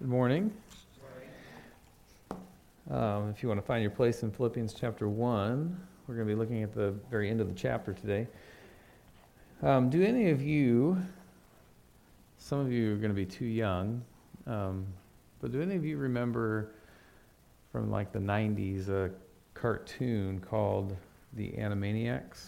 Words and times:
Good 0.00 0.10
morning. 0.10 0.52
Um, 2.88 3.30
if 3.30 3.42
you 3.42 3.48
want 3.48 3.60
to 3.60 3.66
find 3.66 3.82
your 3.82 3.90
place 3.90 4.22
in 4.22 4.30
Philippians 4.30 4.72
chapter 4.72 5.08
1, 5.08 5.80
we're 6.06 6.14
going 6.14 6.24
to 6.24 6.32
be 6.32 6.38
looking 6.38 6.62
at 6.62 6.72
the 6.72 6.94
very 7.10 7.28
end 7.28 7.40
of 7.40 7.48
the 7.48 7.54
chapter 7.54 7.92
today. 7.92 8.28
Um, 9.60 9.90
do 9.90 10.00
any 10.00 10.30
of 10.30 10.40
you, 10.40 11.02
some 12.38 12.60
of 12.60 12.70
you 12.70 12.92
are 12.92 12.96
going 12.96 13.10
to 13.10 13.16
be 13.16 13.26
too 13.26 13.44
young, 13.44 14.00
um, 14.46 14.86
but 15.40 15.50
do 15.50 15.60
any 15.60 15.74
of 15.74 15.84
you 15.84 15.96
remember 15.96 16.70
from 17.72 17.90
like 17.90 18.12
the 18.12 18.20
90s 18.20 18.88
a 18.88 19.10
cartoon 19.54 20.38
called 20.38 20.96
The 21.32 21.50
Animaniacs? 21.58 22.46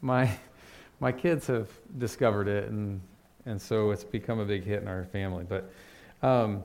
My, 0.00 0.38
my 1.00 1.12
kids 1.12 1.46
have 1.48 1.68
discovered 1.98 2.48
it 2.48 2.70
and 2.70 3.02
and 3.46 3.60
so 3.60 3.90
it's 3.90 4.04
become 4.04 4.38
a 4.38 4.44
big 4.44 4.64
hit 4.64 4.82
in 4.82 4.88
our 4.88 5.04
family. 5.04 5.44
But 5.44 5.70
um, 6.22 6.64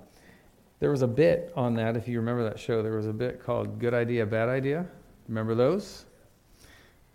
there 0.80 0.92
was 0.92 1.02
a 1.02 1.08
bit 1.08 1.52
on 1.56 1.76
that, 1.76 1.98
if 1.98 2.08
you 2.08 2.20
remember 2.20 2.44
that 2.44 2.60
show, 2.60 2.82
there 2.82 2.96
was 2.96 3.08
a 3.08 3.14
bit 3.14 3.44
called 3.44 3.80
Good 3.80 3.94
Idea, 3.94 4.26
Bad 4.26 4.50
Idea. 4.50 4.86
Remember 5.28 5.56
those? 5.56 6.06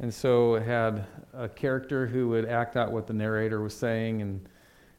And 0.01 0.13
so 0.13 0.57
it 0.57 0.65
had 0.65 1.07
a 1.33 1.49
character 1.49 2.07
who 2.07 2.29
would 2.29 2.47
act 2.47 2.77
out 2.77 2.93
what 2.93 3.07
the 3.07 3.13
narrator 3.13 3.61
was 3.63 3.75
saying, 3.75 4.23
and 4.23 4.47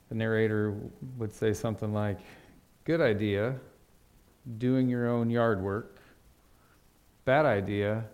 the 0.10 0.16
narrator 0.16 0.76
would 1.18 1.34
say 1.34 1.54
something 1.54 1.94
like, 1.94 2.20
Good 2.86 3.02
idea, 3.02 3.56
doing 4.60 4.88
your 4.88 5.08
own 5.08 5.30
yard 5.30 5.62
work. 5.62 6.00
Bad 7.26 7.46
idea, 7.46 8.06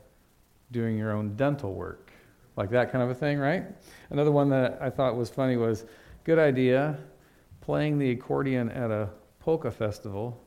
doing 0.72 0.98
your 0.98 1.12
own 1.12 1.36
dental 1.36 1.74
work. 1.74 2.12
Like 2.56 2.70
that 2.70 2.92
kind 2.92 3.04
of 3.04 3.10
a 3.10 3.16
thing, 3.16 3.38
right? 3.38 3.66
Another 4.10 4.32
one 4.32 4.50
that 4.50 4.78
I 4.82 4.90
thought 4.90 5.18
was 5.18 5.30
funny 5.30 5.58
was, 5.58 5.86
Good 6.24 6.38
idea, 6.38 7.00
playing 7.62 7.98
the 7.98 8.12
accordion 8.12 8.70
at 8.70 8.92
a 8.92 9.10
polka 9.40 9.72
festival. 9.72 10.40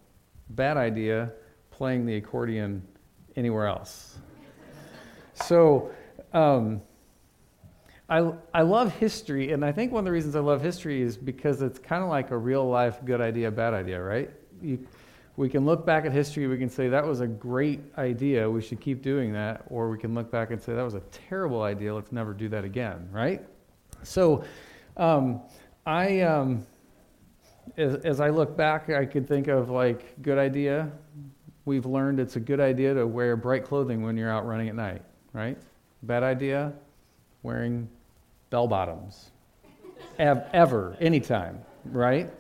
Bad 0.51 0.77
idea, 0.77 1.33
playing 1.73 2.07
the 2.07 2.15
accordion 2.15 2.81
anywhere 3.35 3.67
else. 3.67 4.19
so, 5.35 5.91
um, 6.33 6.81
I, 8.09 8.33
I 8.53 8.63
love 8.63 8.95
history, 8.99 9.51
and 9.51 9.65
I 9.65 9.73
think 9.73 9.91
one 9.91 10.01
of 10.01 10.05
the 10.05 10.13
reasons 10.13 10.37
I 10.37 10.41
love 10.41 10.63
history 10.63 11.03
is 11.03 11.17
because 11.17 11.61
it's 11.61 11.81
kind 11.81 12.05
of 12.05 12.09
like 12.09 12.31
a 12.31 12.37
real 12.37 12.69
life 12.69 13.05
good 13.05 13.21
idea, 13.21 13.51
bad 13.51 13.75
idea, 13.75 14.01
right? 14.01 14.31
You, 14.63 14.87
we 15.37 15.49
can 15.49 15.65
look 15.65 15.85
back 15.85 16.05
at 16.05 16.13
history, 16.13 16.47
we 16.47 16.59
can 16.59 16.69
say 16.69 16.89
that 16.89 17.05
was 17.05 17.21
a 17.21 17.27
great 17.27 17.81
idea, 17.99 18.49
we 18.49 18.63
should 18.63 18.81
keep 18.81 19.03
doing 19.03 19.33
that, 19.33 19.65
or 19.69 19.91
we 19.91 19.99
can 19.99 20.15
look 20.15 20.31
back 20.31 20.53
and 20.53 20.63
say 20.63 20.75
that 20.75 20.85
was 20.85 20.95
a 20.95 21.03
terrible 21.11 21.63
idea, 21.63 21.93
let's 21.93 22.13
never 22.13 22.33
do 22.33 22.49
that 22.51 22.63
again, 22.63 23.09
right? 23.11 23.43
So, 24.05 24.45
um, 24.97 25.41
I, 25.87 26.21
um, 26.23 26.67
as, 27.77 27.97
as 27.97 28.21
I 28.21 28.31
look 28.31 28.57
back, 28.57 28.89
I 28.89 29.05
could 29.05 29.29
think 29.29 29.49
of 29.49 29.69
like, 29.69 30.23
good 30.23 30.39
idea. 30.39 30.91
We've 31.67 31.85
learned 31.85 32.21
it's 32.21 32.37
a 32.37 32.41
good 32.41 32.61
idea 32.61 32.95
to 32.95 33.07
wear 33.07 33.37
bright 33.37 33.65
clothing 33.65 34.03
when 34.03 34.17
you're 34.17 34.31
out 34.31 34.47
running 34.47 34.69
at 34.69 34.75
night, 34.75 35.03
right? 35.33 35.59
Bad 36.03 36.23
idea, 36.23 36.73
wearing 37.43 37.89
bell 38.49 38.67
bottoms. 38.67 39.31
Ever, 40.19 40.97
anytime, 41.01 41.61
right? 41.87 42.31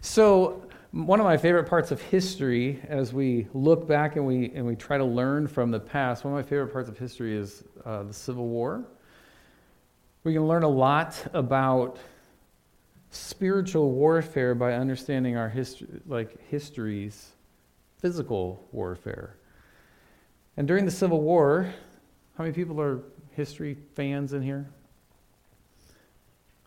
So, 0.00 0.66
one 0.90 1.20
of 1.20 1.24
my 1.24 1.36
favorite 1.36 1.64
parts 1.64 1.90
of 1.90 2.02
history, 2.02 2.80
as 2.88 3.14
we 3.14 3.46
look 3.54 3.88
back 3.88 4.16
and 4.16 4.26
we, 4.26 4.52
and 4.54 4.66
we 4.66 4.76
try 4.76 4.98
to 4.98 5.04
learn 5.04 5.46
from 5.46 5.70
the 5.70 5.80
past, 5.80 6.24
one 6.24 6.34
of 6.34 6.36
my 6.36 6.48
favorite 6.48 6.72
parts 6.72 6.88
of 6.88 6.98
history 6.98 7.34
is 7.36 7.64
uh, 7.84 8.02
the 8.02 8.12
Civil 8.12 8.46
War. 8.48 8.84
We 10.24 10.34
can 10.34 10.46
learn 10.46 10.64
a 10.64 10.68
lot 10.68 11.16
about 11.32 11.98
spiritual 13.12 13.90
warfare 13.90 14.54
by 14.54 14.72
understanding 14.72 15.36
our 15.36 15.48
history, 15.48 15.86
like 16.06 16.48
history's 16.48 17.32
physical 17.98 18.66
warfare. 18.72 19.36
And 20.56 20.66
during 20.66 20.86
the 20.86 20.90
Civil 20.90 21.20
War, 21.20 21.72
how 22.36 22.44
many 22.44 22.54
people 22.54 22.80
are 22.80 23.02
history 23.32 23.76
fans 23.94 24.32
in 24.32 24.42
here? 24.42 24.68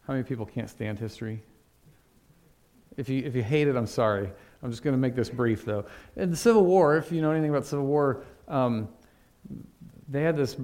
How 0.06 0.14
many 0.14 0.24
people 0.24 0.46
can't 0.46 0.70
stand 0.70 1.00
history? 1.00 1.42
If 2.96 3.10
you, 3.10 3.24
if 3.24 3.36
you 3.36 3.44
hate 3.44 3.68
it, 3.68 3.76
I'm 3.76 3.88
sorry. 3.88 4.30
I'm 4.62 4.70
just 4.70 4.84
going 4.84 4.94
to 4.94 5.00
make 5.00 5.16
this 5.16 5.30
brief, 5.30 5.66
though. 5.66 5.86
In 6.16 6.30
the 6.30 6.38
Civil 6.38 6.66
War, 6.66 6.96
if 6.96 7.12
you 7.12 7.22
know 7.22 7.32
anything 7.32 7.50
about 7.50 7.66
Civil 7.66 7.86
War, 7.86 8.24
um, 8.48 8.88
they 10.08 10.22
had 10.22 10.38
this 10.38 10.56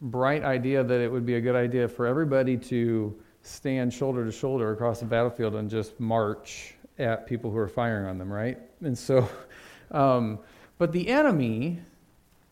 bright 0.00 0.42
idea 0.44 0.82
that 0.82 1.00
it 1.00 1.12
would 1.12 1.26
be 1.26 1.34
a 1.34 1.40
good 1.40 1.54
idea 1.54 1.88
for 1.88 2.06
everybody 2.06 2.56
to 2.56 3.14
stand 3.46 3.92
shoulder 3.92 4.24
to 4.24 4.32
shoulder 4.32 4.72
across 4.72 5.00
the 5.00 5.06
battlefield 5.06 5.54
and 5.54 5.70
just 5.70 5.98
march 6.00 6.74
at 6.98 7.26
people 7.26 7.50
who 7.50 7.58
are 7.58 7.68
firing 7.68 8.06
on 8.06 8.18
them, 8.18 8.32
right? 8.32 8.58
And 8.80 8.96
so, 8.96 9.28
um, 9.90 10.38
but 10.78 10.92
the 10.92 11.08
enemy, 11.08 11.78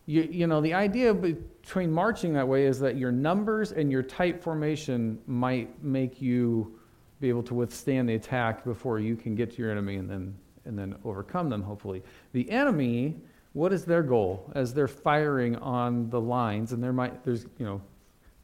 you, 0.05 0.23
you 0.23 0.47
know, 0.47 0.61
the 0.61 0.73
idea 0.73 1.13
between 1.13 1.91
marching 1.91 2.33
that 2.33 2.47
way 2.47 2.65
is 2.65 2.79
that 2.79 2.95
your 2.95 3.11
numbers 3.11 3.71
and 3.71 3.91
your 3.91 4.03
tight 4.03 4.41
formation 4.41 5.19
might 5.27 5.83
make 5.83 6.21
you 6.21 6.79
be 7.19 7.29
able 7.29 7.43
to 7.43 7.53
withstand 7.53 8.07
the 8.07 8.15
attack 8.15 8.63
before 8.63 8.99
you 8.99 9.15
can 9.15 9.35
get 9.35 9.51
to 9.51 9.57
your 9.61 9.71
enemy 9.71 9.95
and 9.95 10.09
then 10.09 10.35
and 10.65 10.77
then 10.77 10.95
overcome 11.05 11.47
them 11.49 11.61
hopefully 11.61 12.03
the 12.33 12.49
enemy 12.49 13.15
what 13.53 13.71
is 13.71 13.85
their 13.85 14.03
goal 14.03 14.51
as 14.53 14.73
they're 14.73 14.87
firing 14.87 15.55
on 15.57 16.09
the 16.09 16.19
lines 16.19 16.71
and 16.71 16.83
there 16.83 16.91
might 16.91 17.23
there's 17.23 17.45
you 17.57 17.65
know 17.65 17.81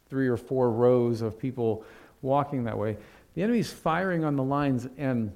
three 0.09 0.27
or 0.27 0.37
four 0.37 0.71
rows 0.71 1.21
of 1.21 1.37
people 1.39 1.83
walking 2.21 2.63
that 2.65 2.77
way. 2.77 2.97
The 3.35 3.43
enemy's 3.43 3.71
firing 3.71 4.23
on 4.23 4.35
the 4.35 4.43
lines, 4.43 4.87
and 4.97 5.31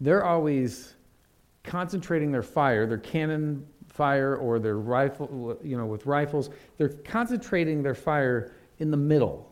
they're 0.00 0.24
always 0.24 0.94
concentrating 1.62 2.30
their 2.30 2.42
fire, 2.42 2.86
their 2.86 2.98
cannon 2.98 3.66
fire 3.88 4.36
or 4.36 4.58
their 4.58 4.78
rifle, 4.78 5.58
you 5.62 5.76
know, 5.76 5.86
with 5.86 6.04
rifles. 6.06 6.50
They're 6.78 6.88
concentrating 6.88 7.82
their 7.82 7.94
fire 7.94 8.52
in 8.78 8.90
the 8.90 8.96
middle. 8.96 9.50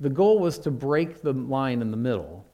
The 0.00 0.08
goal 0.08 0.38
was 0.38 0.58
to 0.60 0.70
break 0.70 1.22
the 1.22 1.32
line 1.32 1.82
in 1.82 1.90
the 1.90 1.96
middle. 1.96 2.44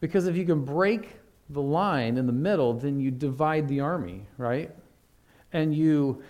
Because 0.00 0.28
if 0.28 0.36
you 0.36 0.44
can 0.44 0.64
break 0.64 1.16
the 1.50 1.60
line 1.60 2.16
in 2.16 2.26
the 2.26 2.32
middle, 2.32 2.72
then 2.74 3.00
you 3.00 3.10
divide 3.10 3.66
the 3.68 3.80
army, 3.80 4.26
right? 4.36 4.70
And 5.52 5.74
you, 5.74 6.22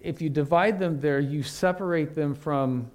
if 0.00 0.20
you 0.20 0.28
divide 0.28 0.78
them 0.78 1.00
there, 1.00 1.20
you 1.20 1.42
separate 1.42 2.14
them 2.14 2.34
from 2.34 2.90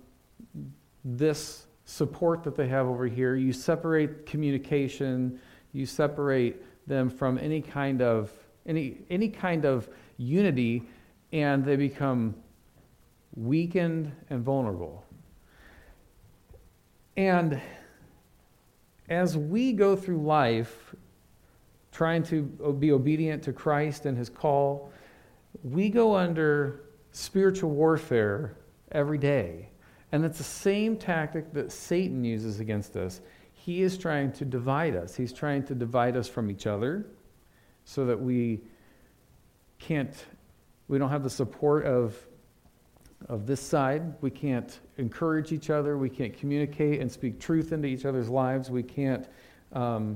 this 1.04 1.66
support 1.94 2.42
that 2.44 2.56
they 2.56 2.68
have 2.68 2.88
over 2.88 3.06
here. 3.06 3.36
You 3.36 3.54
separate 3.54 4.26
communication, 4.26 5.40
you 5.74 5.86
separate 5.86 6.88
them 6.88 7.08
from 7.08 7.38
any 7.38 7.62
kind 7.62 8.02
of 8.02 8.32
any 8.66 8.98
any 9.12 9.30
kind 9.30 9.64
of 9.64 9.88
unity 10.18 10.84
and 11.32 11.64
they 11.64 11.76
become 11.76 12.34
weakened 13.36 14.12
and 14.32 14.44
vulnerable. 14.44 15.06
And 17.16 17.62
as 19.10 19.38
we 19.38 19.72
go 19.74 19.96
through 19.96 20.24
life 20.24 20.96
trying 21.92 22.24
to 22.24 22.42
be 22.80 22.92
obedient 22.92 23.44
to 23.44 23.54
Christ 23.54 24.08
and 24.08 24.18
his 24.18 24.30
call, 24.30 24.92
we 25.64 25.90
go 25.90 26.16
under 26.16 26.86
spiritual 27.12 27.70
warfare 27.70 28.58
every 28.92 29.20
day. 29.20 29.70
And 30.14 30.24
it's 30.24 30.38
the 30.38 30.44
same 30.44 30.96
tactic 30.96 31.52
that 31.54 31.72
Satan 31.72 32.24
uses 32.24 32.60
against 32.60 32.96
us. 32.96 33.20
He 33.52 33.82
is 33.82 33.98
trying 33.98 34.32
to 34.34 34.46
divide 34.46 34.96
us. 34.96 35.16
He's 35.16 35.34
trying 35.34 35.64
to 35.64 35.74
divide 35.74 36.16
us 36.16 36.30
from 36.30 36.52
each 36.52 36.68
other 36.68 37.08
so 37.86 38.06
that 38.06 38.22
we 38.22 38.62
can't, 39.80 40.14
we 40.88 41.00
don't 41.00 41.10
have 41.10 41.24
the 41.24 41.32
support 41.32 41.88
of, 41.88 42.16
of 43.28 43.48
this 43.48 43.60
side. 43.60 44.14
We 44.22 44.30
can't 44.30 44.80
encourage 45.00 45.52
each 45.52 45.72
other. 45.72 45.98
We 45.98 46.12
can't 46.12 46.38
communicate 46.38 47.02
and 47.02 47.12
speak 47.12 47.40
truth 47.40 47.72
into 47.72 47.88
each 47.88 48.06
other's 48.06 48.30
lives. 48.30 48.70
We 48.70 48.84
can't 48.84 49.28
um, 49.72 50.16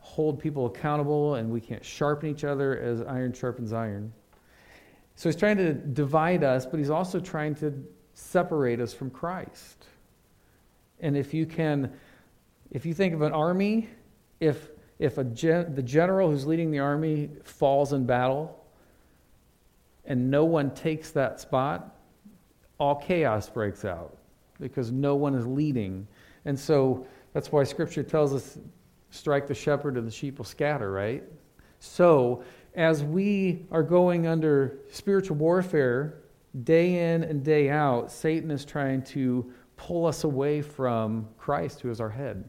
hold 0.00 0.38
people 0.38 0.64
accountable 0.64 1.34
and 1.34 1.50
we 1.50 1.60
can't 1.60 1.84
sharpen 1.84 2.30
each 2.30 2.44
other 2.44 2.78
as 2.78 3.02
iron 3.02 3.34
sharpens 3.34 3.74
iron. 3.74 4.10
So 5.16 5.28
he's 5.28 5.36
trying 5.36 5.58
to 5.58 5.74
divide 5.74 6.42
us, 6.42 6.64
but 6.64 6.78
he's 6.78 6.88
also 6.88 7.20
trying 7.20 7.54
to 7.56 7.84
separate 8.14 8.80
us 8.80 8.94
from 8.94 9.10
Christ. 9.10 9.86
And 11.00 11.16
if 11.16 11.34
you 11.34 11.46
can, 11.46 11.92
if 12.70 12.86
you 12.86 12.94
think 12.94 13.12
of 13.12 13.22
an 13.22 13.32
army, 13.32 13.88
if, 14.40 14.70
if 14.98 15.18
a 15.18 15.24
gen, 15.24 15.74
the 15.74 15.82
general 15.82 16.30
who's 16.30 16.46
leading 16.46 16.70
the 16.70 16.78
army 16.78 17.30
falls 17.42 17.92
in 17.92 18.06
battle 18.06 18.64
and 20.06 20.30
no 20.30 20.44
one 20.44 20.70
takes 20.74 21.10
that 21.10 21.40
spot, 21.40 21.96
all 22.78 22.96
chaos 22.96 23.48
breaks 23.48 23.84
out 23.84 24.16
because 24.60 24.90
no 24.90 25.14
one 25.14 25.34
is 25.34 25.46
leading. 25.46 26.06
And 26.44 26.58
so 26.58 27.06
that's 27.32 27.50
why 27.50 27.64
Scripture 27.64 28.02
tells 28.02 28.32
us 28.32 28.58
strike 29.10 29.46
the 29.46 29.54
shepherd 29.54 29.96
and 29.96 30.06
the 30.06 30.12
sheep 30.12 30.38
will 30.38 30.44
scatter, 30.44 30.90
right? 30.90 31.24
So 31.78 32.44
as 32.74 33.02
we 33.02 33.66
are 33.70 33.82
going 33.82 34.26
under 34.26 34.78
spiritual 34.90 35.36
warfare, 35.36 36.14
day 36.62 37.12
in 37.12 37.24
and 37.24 37.42
day 37.42 37.68
out, 37.68 38.12
Satan 38.12 38.50
is 38.50 38.64
trying 38.64 39.02
to 39.02 39.52
pull 39.76 40.06
us 40.06 40.24
away 40.24 40.62
from 40.62 41.28
Christ, 41.36 41.80
who 41.80 41.90
is 41.90 42.00
our 42.00 42.10
head. 42.10 42.44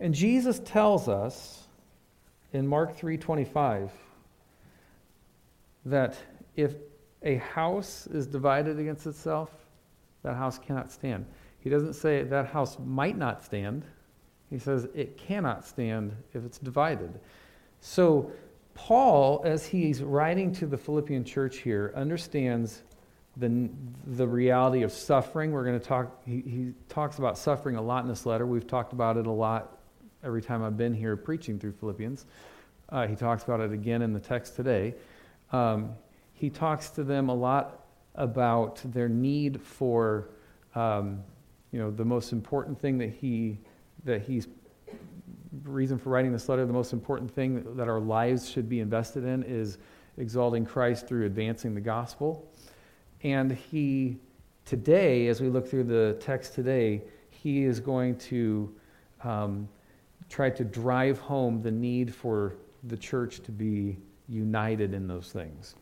And 0.00 0.14
Jesus 0.14 0.60
tells 0.60 1.08
us 1.08 1.68
in 2.52 2.66
Mark 2.66 2.96
3:25 2.96 3.90
that 5.86 6.16
if 6.56 6.74
a 7.22 7.36
house 7.36 8.06
is 8.08 8.26
divided 8.26 8.78
against 8.78 9.06
itself, 9.06 9.50
that 10.22 10.36
house 10.36 10.58
cannot 10.58 10.90
stand. 10.90 11.24
He 11.60 11.70
doesn't 11.70 11.94
say 11.94 12.24
that 12.24 12.46
house 12.46 12.78
might 12.78 13.16
not 13.16 13.42
stand. 13.44 13.84
He 14.50 14.58
says 14.58 14.88
it 14.94 15.16
cannot 15.16 15.64
stand 15.64 16.14
if 16.34 16.44
it's 16.44 16.58
divided. 16.58 17.20
So, 17.80 18.30
Paul, 18.74 19.42
as 19.44 19.66
he's 19.66 20.02
writing 20.02 20.52
to 20.54 20.66
the 20.66 20.76
Philippian 20.76 21.24
church 21.24 21.58
here, 21.58 21.92
understands 21.94 22.82
the, 23.36 23.68
the 24.06 24.26
reality 24.26 24.82
of 24.82 24.92
suffering. 24.92 25.52
We're 25.52 25.64
going 25.64 25.78
to 25.78 25.84
talk, 25.84 26.22
he, 26.24 26.40
he 26.40 26.72
talks 26.88 27.18
about 27.18 27.38
suffering 27.38 27.76
a 27.76 27.82
lot 27.82 28.02
in 28.02 28.08
this 28.08 28.26
letter. 28.26 28.46
We've 28.46 28.66
talked 28.66 28.92
about 28.92 29.16
it 29.16 29.26
a 29.26 29.30
lot 29.30 29.78
every 30.24 30.42
time 30.42 30.62
I've 30.62 30.76
been 30.76 30.94
here 30.94 31.16
preaching 31.16 31.58
through 31.58 31.72
Philippians. 31.72 32.26
Uh, 32.88 33.06
he 33.06 33.16
talks 33.16 33.44
about 33.44 33.60
it 33.60 33.72
again 33.72 34.02
in 34.02 34.12
the 34.12 34.20
text 34.20 34.56
today. 34.56 34.94
Um, 35.50 35.94
he 36.34 36.50
talks 36.50 36.90
to 36.90 37.04
them 37.04 37.28
a 37.28 37.34
lot 37.34 37.86
about 38.14 38.80
their 38.84 39.08
need 39.08 39.62
for, 39.62 40.28
um, 40.74 41.22
you 41.70 41.78
know, 41.78 41.90
the 41.90 42.04
most 42.04 42.32
important 42.32 42.78
thing 42.78 42.98
that 42.98 43.10
he 43.10 43.58
that 44.04 44.22
he's 44.22 44.48
reason 45.64 45.98
for 45.98 46.10
writing 46.10 46.32
this 46.32 46.48
letter. 46.48 46.64
The 46.66 46.72
most 46.72 46.92
important 46.92 47.30
thing 47.30 47.76
that 47.76 47.88
our 47.88 48.00
lives 48.00 48.48
should 48.48 48.68
be 48.68 48.80
invested 48.80 49.24
in 49.24 49.42
is 49.42 49.78
exalting 50.18 50.66
Christ 50.66 51.06
through 51.06 51.26
advancing 51.26 51.74
the 51.74 51.80
gospel. 51.80 52.48
And 53.22 53.52
he 53.52 54.18
today, 54.64 55.28
as 55.28 55.40
we 55.40 55.48
look 55.48 55.68
through 55.68 55.84
the 55.84 56.16
text 56.20 56.54
today, 56.54 57.02
he 57.30 57.64
is 57.64 57.80
going 57.80 58.16
to 58.16 58.74
um, 59.24 59.68
try 60.28 60.50
to 60.50 60.64
drive 60.64 61.18
home 61.18 61.62
the 61.62 61.70
need 61.70 62.14
for 62.14 62.54
the 62.84 62.96
church 62.96 63.40
to 63.42 63.52
be 63.52 63.96
united 64.28 64.94
in 64.94 65.06
those 65.06 65.30
things. 65.32 65.74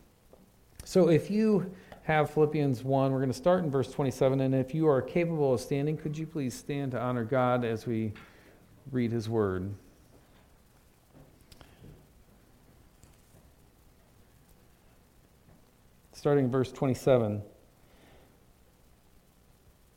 So 0.83 1.09
if 1.09 1.29
you 1.29 1.71
have 2.03 2.31
Philippians 2.31 2.83
1, 2.83 3.11
we're 3.11 3.19
going 3.19 3.29
to 3.29 3.37
start 3.37 3.63
in 3.63 3.69
verse 3.69 3.91
27. 3.91 4.41
And 4.41 4.55
if 4.55 4.73
you 4.73 4.87
are 4.87 5.01
capable 5.01 5.53
of 5.53 5.61
standing, 5.61 5.95
could 5.95 6.17
you 6.17 6.25
please 6.25 6.53
stand 6.53 6.91
to 6.91 6.99
honor 6.99 7.23
God 7.23 7.63
as 7.63 7.85
we 7.85 8.13
read 8.89 9.11
his 9.11 9.29
word? 9.29 9.73
Starting 16.13 16.45
in 16.45 16.51
verse 16.51 16.71
27. 16.71 17.41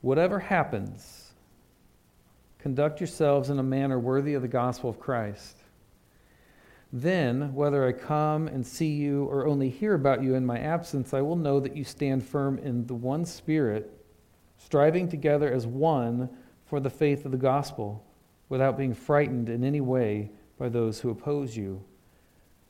Whatever 0.00 0.38
happens, 0.38 1.32
conduct 2.58 3.00
yourselves 3.00 3.50
in 3.50 3.58
a 3.58 3.62
manner 3.62 3.98
worthy 3.98 4.34
of 4.34 4.42
the 4.42 4.48
gospel 4.48 4.90
of 4.90 4.98
Christ 4.98 5.56
then, 6.96 7.52
whether 7.54 7.84
I 7.84 7.90
come 7.90 8.46
and 8.46 8.64
see 8.64 8.92
you 8.92 9.25
or 9.25 9.48
only 9.48 9.69
hear 9.69 9.94
about 9.94 10.22
you 10.22 10.36
in 10.36 10.46
my 10.46 10.60
absence, 10.60 11.12
I 11.12 11.22
will 11.22 11.34
know 11.34 11.58
that 11.58 11.76
you 11.76 11.82
stand 11.82 12.25
firm 12.25 12.56
in 12.58 12.86
the 12.86 12.94
one 12.94 13.25
Spirit, 13.25 13.90
striving 14.58 15.08
together 15.08 15.52
as 15.52 15.66
one 15.66 16.31
for 16.66 16.78
the 16.78 16.88
faith 16.88 17.25
of 17.25 17.32
the 17.32 17.36
gospel, 17.36 18.06
without 18.49 18.76
being 18.76 18.94
frightened 18.94 19.49
in 19.49 19.64
any 19.64 19.81
way 19.81 20.31
by 20.58 20.69
those 20.69 21.00
who 21.00 21.11
oppose 21.11 21.56
you. 21.56 21.82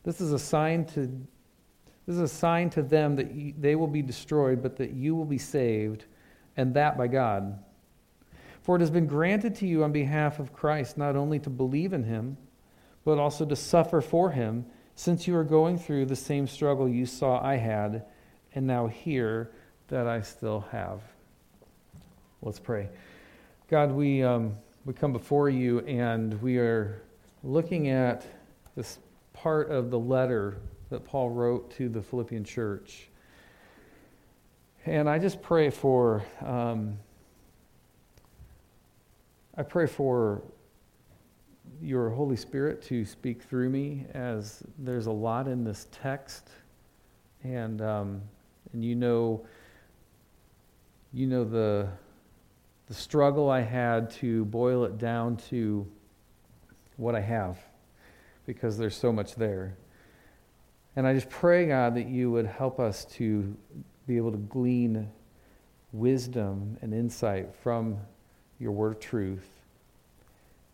This 0.05 0.21
is 0.21 0.33
a 0.33 0.39
sign 0.39 0.85
to 0.87 1.11
this 2.07 2.17
is 2.17 2.23
a 2.23 2.29
sign 2.29 2.69
to 2.71 2.83
them 2.83 3.17
that 3.17 3.61
they 3.61 3.77
will 3.77 3.87
be 3.87 4.03
destroyed, 4.03 4.63
but 4.63 4.77
that 4.77 4.93
you 4.93 5.15
will 5.15 5.25
be 5.25 5.39
saved, 5.39 6.05
and 6.57 6.75
that 6.75 6.99
by 6.99 7.07
God. 7.07 7.59
For 8.61 8.77
it 8.77 8.81
has 8.81 8.91
been 8.91 9.07
granted 9.07 9.55
to 9.57 9.67
you 9.67 9.85
on 9.85 9.93
behalf 9.93 10.39
of 10.39 10.53
Christ 10.53 10.99
not 10.99 11.17
only 11.17 11.39
to 11.41 11.51
believe 11.51 11.93
in 11.93 12.05
him, 12.05 12.37
but 13.05 13.19
also 13.19 13.45
to 13.47 13.57
suffer 13.57 14.01
for 14.01 14.31
him, 14.31 14.67
since 14.95 15.27
you 15.27 15.35
are 15.37 15.45
going 15.45 15.79
through 15.79 16.07
the 16.07 16.17
same 16.17 16.47
struggle 16.47 16.89
you 16.89 17.07
saw 17.07 17.43
I 17.43 17.57
had, 17.57 18.05
and 18.55 18.67
now 18.67 18.87
hear 18.87 19.51
that 19.89 20.07
I 20.07 20.21
still 20.21 20.61
have. 20.73 21.01
Let's 22.43 22.61
pray. 22.61 22.89
God, 23.69 23.93
we, 23.93 24.23
um, 24.23 24.57
we 24.85 24.93
come 24.93 25.15
before 25.15 25.49
you 25.49 25.81
and 25.81 26.41
we 26.43 26.59
are 26.59 27.01
looking 27.43 27.89
at 27.89 28.27
this 28.77 28.99
part 29.33 29.71
of 29.71 29.91
the 29.91 29.99
letter 29.99 30.59
that 30.91 31.05
Paul 31.07 31.31
wrote 31.31 31.71
to 31.77 31.89
the 31.89 32.03
Philippian 32.03 32.45
church. 32.45 33.09
And 34.85 35.09
I 35.09 35.19
just 35.19 35.41
pray 35.41 35.71
for, 35.71 36.23
um, 36.45 36.99
I 39.57 39.63
pray 39.63 39.87
for 39.87 40.43
your 41.81 42.11
Holy 42.11 42.37
Spirit 42.37 42.83
to 42.83 43.07
speak 43.07 43.43
through 43.43 43.71
me, 43.71 44.05
as 44.13 44.63
there's 44.79 45.07
a 45.07 45.13
lot 45.13 45.49
in 45.49 45.65
this 45.65 45.87
text, 45.91 46.51
and 47.43 47.81
um, 47.81 48.21
and 48.73 48.85
you 48.85 48.95
know, 48.95 49.47
you 51.13 51.27
know 51.27 51.45
the 51.45 51.89
the 52.89 52.95
struggle 52.95 53.51
I 53.51 53.61
had 53.61 54.11
to 54.13 54.45
boil 54.47 54.85
it 54.85 54.99
down 54.99 55.37
to 55.49 55.87
what 56.97 57.15
I 57.15 57.21
have, 57.21 57.59
because 58.47 58.77
there's 58.77 58.97
so 58.97 59.13
much 59.13 59.35
there. 59.35 59.77
And 60.97 61.07
I 61.07 61.15
just 61.15 61.29
pray, 61.29 61.67
God, 61.67 61.97
that 61.97 62.07
you 62.07 62.31
would 62.31 62.47
help 62.47 62.79
us 62.79 63.05
to 63.17 63.57
be 64.07 64.17
able 64.17 64.31
to 64.31 64.39
glean 64.39 65.11
wisdom 65.93 66.77
and 66.83 66.93
insight 66.93 67.55
from 67.63 67.97
your 68.59 68.73
word 68.73 68.95
of 68.95 69.01
truth 69.01 69.49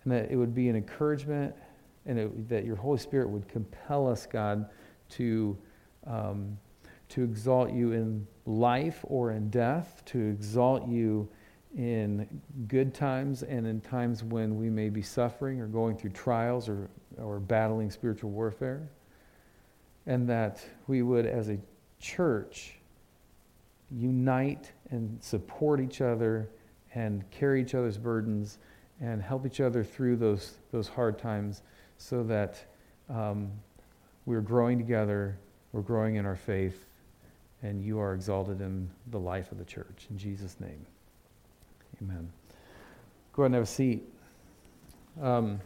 and 0.04 0.12
that 0.12 0.30
it 0.30 0.36
would 0.36 0.54
be 0.54 0.68
an 0.68 0.76
encouragement 0.76 1.54
and 2.06 2.18
it, 2.18 2.48
that 2.48 2.64
your 2.64 2.76
Holy 2.76 2.98
Spirit 2.98 3.28
would 3.28 3.48
compel 3.48 4.08
us, 4.08 4.26
God, 4.26 4.68
to, 5.10 5.56
um, 6.06 6.58
to 7.10 7.22
exalt 7.22 7.70
you 7.70 7.92
in 7.92 8.26
life 8.46 9.00
or 9.04 9.32
in 9.32 9.50
death, 9.50 10.02
to 10.06 10.18
exalt 10.18 10.88
you 10.88 11.28
in 11.76 12.26
good 12.68 12.92
times 12.92 13.42
and 13.42 13.66
in 13.66 13.80
times 13.80 14.24
when 14.24 14.58
we 14.58 14.68
may 14.68 14.88
be 14.88 15.02
suffering 15.02 15.60
or 15.60 15.66
going 15.66 15.96
through 15.96 16.10
trials 16.10 16.68
or, 16.68 16.88
or 17.18 17.38
battling 17.38 17.90
spiritual 17.90 18.30
warfare. 18.30 18.88
And 20.06 20.28
that 20.28 20.64
we 20.88 21.02
would, 21.02 21.26
as 21.26 21.48
a 21.48 21.58
church, 22.00 22.76
unite 23.90 24.72
and 24.90 25.22
support 25.22 25.80
each 25.80 26.00
other 26.00 26.48
and 26.94 27.28
carry 27.30 27.60
each 27.60 27.74
other's 27.74 27.98
burdens 27.98 28.58
and 29.00 29.22
help 29.22 29.46
each 29.46 29.60
other 29.60 29.84
through 29.84 30.16
those, 30.16 30.54
those 30.72 30.88
hard 30.88 31.18
times 31.18 31.62
so 31.98 32.22
that 32.24 32.64
um, 33.08 33.50
we're 34.26 34.40
growing 34.40 34.78
together, 34.78 35.38
we're 35.72 35.80
growing 35.82 36.16
in 36.16 36.26
our 36.26 36.36
faith, 36.36 36.86
and 37.62 37.82
you 37.82 37.98
are 37.98 38.14
exalted 38.14 38.60
in 38.60 38.88
the 39.10 39.18
life 39.18 39.52
of 39.52 39.58
the 39.58 39.64
church. 39.64 40.06
In 40.10 40.18
Jesus' 40.18 40.58
name, 40.60 40.84
amen. 42.02 42.30
Go 43.32 43.42
ahead 43.42 43.46
and 43.46 43.54
have 43.54 43.64
a 43.64 43.66
seat. 43.66 44.02
Um, 45.20 45.60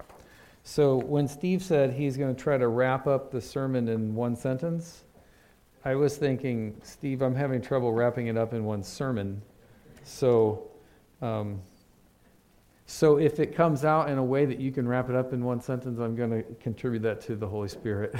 so, 0.62 0.96
when 0.96 1.28
Steve 1.28 1.62
said 1.62 1.92
he's 1.92 2.16
going 2.16 2.34
to 2.34 2.40
try 2.42 2.56
to 2.56 2.68
wrap 2.68 3.06
up 3.06 3.30
the 3.30 3.40
sermon 3.40 3.88
in 3.88 4.14
one 4.14 4.34
sentence, 4.34 5.04
I 5.84 5.94
was 5.94 6.16
thinking, 6.16 6.80
Steve, 6.82 7.20
I'm 7.20 7.34
having 7.34 7.60
trouble 7.60 7.92
wrapping 7.92 8.28
it 8.28 8.38
up 8.38 8.54
in 8.54 8.64
one 8.64 8.82
sermon. 8.82 9.42
So, 10.02 10.70
um, 11.20 11.60
so 12.86 13.18
if 13.18 13.38
it 13.38 13.54
comes 13.54 13.84
out 13.84 14.08
in 14.08 14.16
a 14.16 14.24
way 14.24 14.46
that 14.46 14.58
you 14.58 14.72
can 14.72 14.88
wrap 14.88 15.10
it 15.10 15.16
up 15.16 15.34
in 15.34 15.44
one 15.44 15.60
sentence, 15.60 15.98
I'm 15.98 16.16
going 16.16 16.30
to 16.30 16.42
contribute 16.54 17.02
that 17.02 17.20
to 17.22 17.36
the 17.36 17.46
Holy 17.46 17.68
Spirit. 17.68 18.14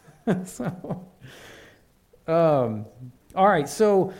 so, 0.44 1.06
um, 2.26 2.86
all 3.34 3.48
right. 3.48 3.68
So 3.68 4.14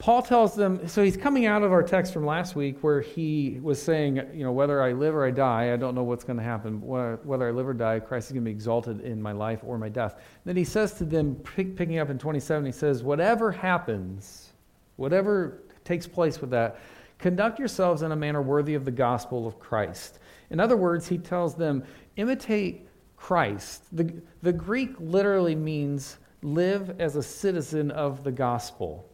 Paul 0.00 0.22
tells 0.22 0.56
them. 0.56 0.88
So 0.88 1.04
he's 1.04 1.16
coming 1.16 1.46
out 1.46 1.62
of 1.62 1.70
our 1.70 1.82
text 1.82 2.12
from 2.12 2.26
last 2.26 2.56
week 2.56 2.78
where 2.80 3.00
he 3.00 3.60
was 3.62 3.80
saying, 3.80 4.16
you 4.34 4.42
know, 4.42 4.50
whether 4.50 4.82
I 4.82 4.92
live 4.92 5.14
or 5.14 5.24
I 5.24 5.30
die, 5.30 5.72
I 5.72 5.76
don't 5.76 5.94
know 5.94 6.02
what's 6.02 6.24
going 6.24 6.38
to 6.38 6.42
happen. 6.42 6.80
Whether 6.80 7.48
I 7.48 7.50
live 7.52 7.68
or 7.68 7.74
die, 7.74 8.00
Christ 8.00 8.28
is 8.28 8.32
going 8.32 8.44
to 8.44 8.48
be 8.48 8.50
exalted 8.50 9.02
in 9.02 9.22
my 9.22 9.32
life 9.32 9.60
or 9.62 9.78
my 9.78 9.88
death. 9.88 10.20
Then 10.44 10.56
he 10.56 10.64
says 10.64 10.94
to 10.94 11.04
them, 11.04 11.36
picking 11.36 11.98
up 11.98 12.10
in 12.10 12.18
27, 12.18 12.66
he 12.66 12.72
says, 12.72 13.02
whatever 13.04 13.52
happens, 13.52 14.54
whatever 14.96 15.62
takes 15.84 16.06
place 16.06 16.40
with 16.40 16.50
that 16.50 16.80
Conduct 17.20 17.58
yourselves 17.58 18.02
in 18.02 18.12
a 18.12 18.16
manner 18.16 18.40
worthy 18.40 18.74
of 18.74 18.84
the 18.84 18.90
gospel 18.90 19.46
of 19.46 19.58
Christ. 19.60 20.18
In 20.48 20.58
other 20.58 20.76
words, 20.76 21.06
he 21.06 21.18
tells 21.18 21.54
them, 21.54 21.84
imitate 22.16 22.88
Christ. 23.16 23.84
The, 23.92 24.22
the 24.42 24.52
Greek 24.52 24.92
literally 24.98 25.54
means 25.54 26.16
live 26.42 26.98
as 26.98 27.16
a 27.16 27.22
citizen 27.22 27.90
of 27.90 28.24
the 28.24 28.32
gospel. 28.32 29.06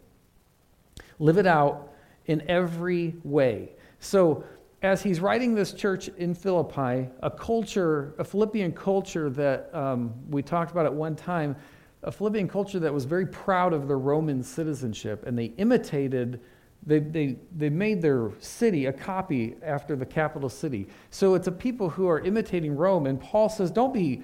Live 1.18 1.38
it 1.38 1.46
out 1.46 1.92
in 2.26 2.42
every 2.48 3.14
way. 3.24 3.72
So, 4.00 4.44
as 4.82 5.02
he's 5.02 5.20
writing 5.20 5.54
this 5.54 5.72
church 5.72 6.08
in 6.08 6.34
Philippi, 6.34 7.08
a 7.22 7.30
culture, 7.30 8.14
a 8.18 8.24
Philippian 8.24 8.72
culture 8.72 9.30
that 9.30 9.74
um, 9.74 10.12
we 10.28 10.42
talked 10.42 10.70
about 10.70 10.86
at 10.86 10.94
one 10.94 11.16
time, 11.16 11.56
a 12.02 12.12
Philippian 12.12 12.46
culture 12.48 12.78
that 12.78 12.92
was 12.92 13.04
very 13.04 13.26
proud 13.26 13.72
of 13.72 13.88
their 13.88 13.98
Roman 13.98 14.42
citizenship, 14.42 15.24
and 15.26 15.36
they 15.36 15.46
imitated 15.56 16.40
They, 16.86 17.00
they, 17.00 17.36
they 17.56 17.70
made 17.70 18.00
their 18.00 18.30
city 18.38 18.86
a 18.86 18.92
copy 18.92 19.56
after 19.62 19.96
the 19.96 20.06
capital 20.06 20.48
city. 20.48 20.86
So 21.10 21.34
it's 21.34 21.48
a 21.48 21.52
people 21.52 21.88
who 21.90 22.06
are 22.08 22.20
imitating 22.20 22.76
Rome. 22.76 23.08
And 23.08 23.18
Paul 23.18 23.48
says, 23.48 23.72
don't 23.72 23.92
be, 23.92 24.22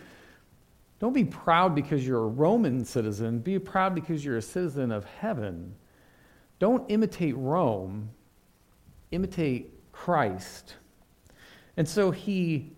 don't 1.00 1.14
be 1.14 1.24
proud 1.24 1.74
because 1.74 2.06
you're 2.06 2.22
a 2.22 2.28
Roman 2.28 2.84
citizen. 2.84 3.40
Be 3.40 3.58
proud 3.58 3.94
because 3.94 4.24
you're 4.24 4.36
a 4.36 4.42
citizen 4.42 4.92
of 4.92 5.04
heaven. 5.04 5.74
Don't 6.62 6.88
imitate 6.88 7.34
Rome, 7.36 8.08
imitate 9.10 9.72
Christ. 9.90 10.76
And 11.76 11.88
so 11.88 12.12
he, 12.12 12.70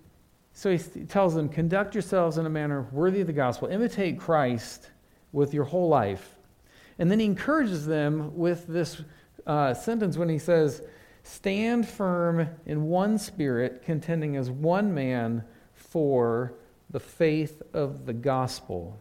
so 0.55 0.75
he 0.75 0.79
tells 1.05 1.35
them, 1.35 1.51
conduct 1.51 1.95
yourselves 1.95 2.39
in 2.39 2.47
a 2.47 2.49
manner 2.49 2.89
worthy 2.93 3.21
of 3.21 3.27
the 3.27 3.35
gospel. 3.35 3.69
Imitate 3.69 4.19
Christ 4.19 4.89
with 5.33 5.53
your 5.53 5.65
whole 5.65 5.89
life. 5.89 6.37
And 6.99 7.11
then 7.11 7.19
he 7.19 7.27
encourages 7.27 7.85
them 7.85 8.35
with 8.35 8.67
this 8.69 9.03
uh, 9.47 9.75
sentence 9.75 10.17
when 10.17 10.31
he 10.31 10.39
says, 10.39 10.81
Stand 11.23 11.87
firm 11.87 12.49
in 12.65 12.85
one 12.85 13.19
spirit, 13.19 13.83
contending 13.83 14.35
as 14.37 14.51
one 14.51 14.95
man 14.95 15.45
for 15.75 16.55
the 16.89 17.01
faith 17.01 17.61
of 17.75 18.07
the 18.07 18.15
gospel. 18.15 18.99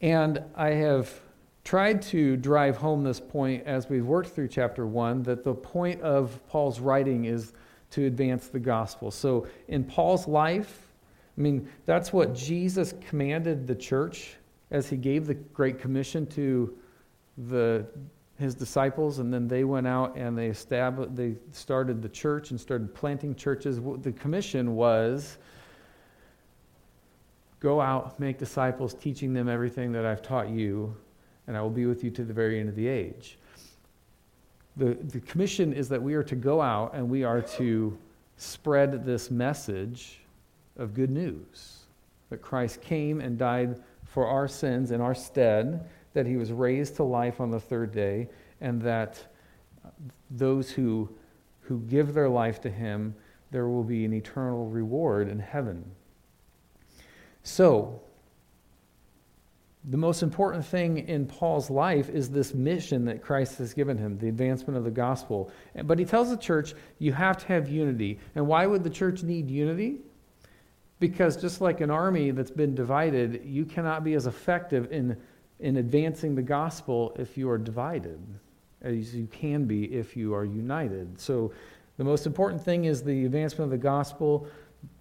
And 0.00 0.42
I 0.56 0.70
have 0.70 1.20
tried 1.64 2.02
to 2.02 2.36
drive 2.36 2.76
home 2.76 3.04
this 3.04 3.20
point 3.20 3.64
as 3.66 3.88
we've 3.88 4.04
worked 4.04 4.30
through 4.30 4.48
chapter 4.48 4.86
1 4.86 5.22
that 5.22 5.44
the 5.44 5.54
point 5.54 6.00
of 6.02 6.40
Paul's 6.48 6.80
writing 6.80 7.24
is 7.24 7.52
to 7.90 8.06
advance 8.06 8.48
the 8.48 8.58
gospel. 8.58 9.10
So 9.10 9.46
in 9.68 9.84
Paul's 9.84 10.26
life, 10.26 10.88
I 11.36 11.40
mean, 11.40 11.68
that's 11.86 12.12
what 12.12 12.34
Jesus 12.34 12.94
commanded 13.08 13.66
the 13.66 13.74
church 13.74 14.34
as 14.70 14.88
he 14.88 14.96
gave 14.96 15.26
the 15.26 15.34
Great 15.34 15.78
Commission 15.78 16.26
to 16.28 16.76
the 17.36 17.86
his 18.42 18.54
disciples, 18.54 19.20
and 19.20 19.32
then 19.32 19.46
they 19.46 19.64
went 19.64 19.86
out 19.86 20.16
and 20.16 20.36
they 20.36 20.48
established, 20.48 21.14
they 21.14 21.36
started 21.52 22.02
the 22.02 22.08
church 22.08 22.50
and 22.50 22.60
started 22.60 22.94
planting 22.94 23.34
churches. 23.34 23.80
The 24.00 24.12
commission 24.12 24.74
was 24.74 25.38
go 27.60 27.80
out, 27.80 28.18
make 28.18 28.38
disciples, 28.38 28.94
teaching 28.94 29.32
them 29.32 29.48
everything 29.48 29.92
that 29.92 30.04
I've 30.04 30.20
taught 30.22 30.48
you, 30.48 30.94
and 31.46 31.56
I 31.56 31.62
will 31.62 31.70
be 31.70 31.86
with 31.86 32.04
you 32.04 32.10
to 32.10 32.24
the 32.24 32.32
very 32.32 32.60
end 32.60 32.68
of 32.68 32.76
the 32.76 32.88
age. 32.88 33.38
The, 34.76 34.94
the 34.94 35.20
commission 35.20 35.72
is 35.72 35.88
that 35.90 36.02
we 36.02 36.14
are 36.14 36.22
to 36.22 36.34
go 36.34 36.60
out 36.60 36.94
and 36.94 37.08
we 37.08 37.24
are 37.24 37.42
to 37.42 37.98
spread 38.36 39.04
this 39.04 39.30
message 39.30 40.20
of 40.78 40.94
good 40.94 41.10
news 41.10 41.80
that 42.30 42.40
Christ 42.40 42.80
came 42.80 43.20
and 43.20 43.36
died 43.36 43.80
for 44.06 44.26
our 44.26 44.48
sins 44.48 44.90
in 44.90 45.00
our 45.00 45.14
stead 45.14 45.86
that 46.14 46.26
he 46.26 46.36
was 46.36 46.52
raised 46.52 46.96
to 46.96 47.02
life 47.02 47.40
on 47.40 47.50
the 47.50 47.60
third 47.60 47.92
day, 47.92 48.28
and 48.60 48.80
that 48.82 49.22
those 50.30 50.70
who, 50.70 51.08
who 51.60 51.80
give 51.80 52.14
their 52.14 52.28
life 52.28 52.60
to 52.60 52.70
him, 52.70 53.14
there 53.50 53.68
will 53.68 53.84
be 53.84 54.04
an 54.04 54.12
eternal 54.12 54.68
reward 54.68 55.28
in 55.28 55.38
heaven. 55.38 55.84
So, 57.42 58.00
the 59.84 59.96
most 59.96 60.22
important 60.22 60.64
thing 60.64 61.08
in 61.08 61.26
Paul's 61.26 61.68
life 61.68 62.08
is 62.08 62.30
this 62.30 62.54
mission 62.54 63.04
that 63.06 63.22
Christ 63.22 63.58
has 63.58 63.74
given 63.74 63.98
him, 63.98 64.16
the 64.18 64.28
advancement 64.28 64.76
of 64.76 64.84
the 64.84 64.90
gospel. 64.90 65.50
But 65.84 65.98
he 65.98 66.04
tells 66.04 66.30
the 66.30 66.36
church, 66.36 66.74
you 66.98 67.12
have 67.12 67.38
to 67.38 67.46
have 67.48 67.68
unity. 67.68 68.20
And 68.34 68.46
why 68.46 68.66
would 68.66 68.84
the 68.84 68.90
church 68.90 69.22
need 69.22 69.50
unity? 69.50 69.98
Because 71.00 71.36
just 71.36 71.60
like 71.60 71.80
an 71.80 71.90
army 71.90 72.30
that's 72.30 72.52
been 72.52 72.76
divided, 72.76 73.42
you 73.44 73.64
cannot 73.64 74.04
be 74.04 74.14
as 74.14 74.26
effective 74.26 74.92
in 74.92 75.16
in 75.62 75.76
advancing 75.76 76.34
the 76.34 76.42
gospel 76.42 77.14
if 77.18 77.38
you 77.38 77.48
are 77.48 77.56
divided, 77.56 78.20
as 78.82 79.14
you 79.14 79.26
can 79.28 79.64
be 79.64 79.84
if 79.84 80.16
you 80.16 80.34
are 80.34 80.44
united. 80.44 81.18
So, 81.18 81.52
the 81.98 82.04
most 82.04 82.26
important 82.26 82.62
thing 82.62 82.86
is 82.86 83.02
the 83.02 83.26
advancement 83.26 83.66
of 83.66 83.70
the 83.70 83.82
gospel. 83.82 84.48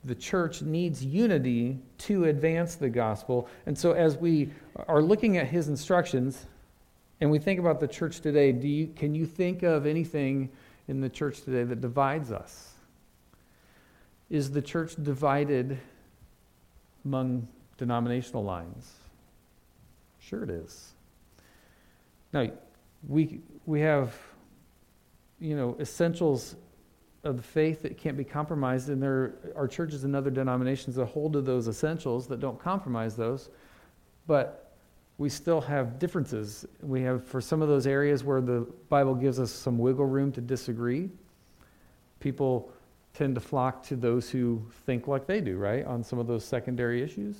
The 0.03 0.15
church 0.15 0.61
needs 0.61 1.05
unity 1.05 1.79
to 1.99 2.25
advance 2.25 2.75
the 2.75 2.89
gospel. 2.89 3.47
And 3.65 3.77
so, 3.77 3.91
as 3.91 4.17
we 4.17 4.51
are 4.87 5.01
looking 5.01 5.37
at 5.37 5.47
his 5.47 5.67
instructions 5.67 6.45
and 7.19 7.29
we 7.29 7.37
think 7.37 7.59
about 7.59 7.79
the 7.79 7.87
church 7.87 8.19
today, 8.21 8.51
do 8.51 8.67
you, 8.67 8.87
can 8.87 9.13
you 9.13 9.25
think 9.25 9.63
of 9.63 9.85
anything 9.85 10.49
in 10.87 11.01
the 11.01 11.09
church 11.09 11.41
today 11.41 11.63
that 11.63 11.81
divides 11.81 12.31
us? 12.31 12.73
Is 14.29 14.51
the 14.51 14.61
church 14.61 14.95
divided 15.01 15.77
among 17.05 17.47
denominational 17.77 18.43
lines? 18.43 18.91
Sure, 20.19 20.43
it 20.43 20.49
is. 20.49 20.93
Now, 22.33 22.49
we, 23.07 23.41
we 23.65 23.81
have, 23.81 24.15
you 25.39 25.55
know, 25.55 25.75
essentials 25.79 26.55
of 27.23 27.37
the 27.37 27.43
faith 27.43 27.83
that 27.83 27.97
can't 27.97 28.17
be 28.17 28.23
compromised, 28.23 28.89
and 28.89 29.01
there 29.01 29.35
are 29.55 29.67
churches 29.67 30.03
and 30.03 30.15
other 30.15 30.31
denominations 30.31 30.95
that 30.95 31.05
hold 31.05 31.33
to 31.33 31.41
those 31.41 31.67
essentials 31.67 32.27
that 32.27 32.39
don't 32.39 32.59
compromise 32.59 33.15
those. 33.15 33.49
But 34.27 34.71
we 35.17 35.29
still 35.29 35.61
have 35.61 35.99
differences. 35.99 36.65
We 36.81 37.01
have, 37.01 37.23
for 37.23 37.41
some 37.41 37.61
of 37.61 37.67
those 37.67 37.85
areas 37.85 38.23
where 38.23 38.41
the 38.41 38.65
Bible 38.89 39.13
gives 39.13 39.39
us 39.39 39.51
some 39.51 39.77
wiggle 39.77 40.07
room 40.07 40.31
to 40.31 40.41
disagree, 40.41 41.09
people 42.19 42.71
tend 43.13 43.35
to 43.35 43.41
flock 43.41 43.83
to 43.83 43.95
those 43.95 44.29
who 44.29 44.61
think 44.85 45.07
like 45.07 45.27
they 45.27 45.41
do, 45.41 45.57
right, 45.57 45.85
on 45.85 46.03
some 46.03 46.17
of 46.17 46.25
those 46.25 46.43
secondary 46.43 47.03
issues. 47.03 47.37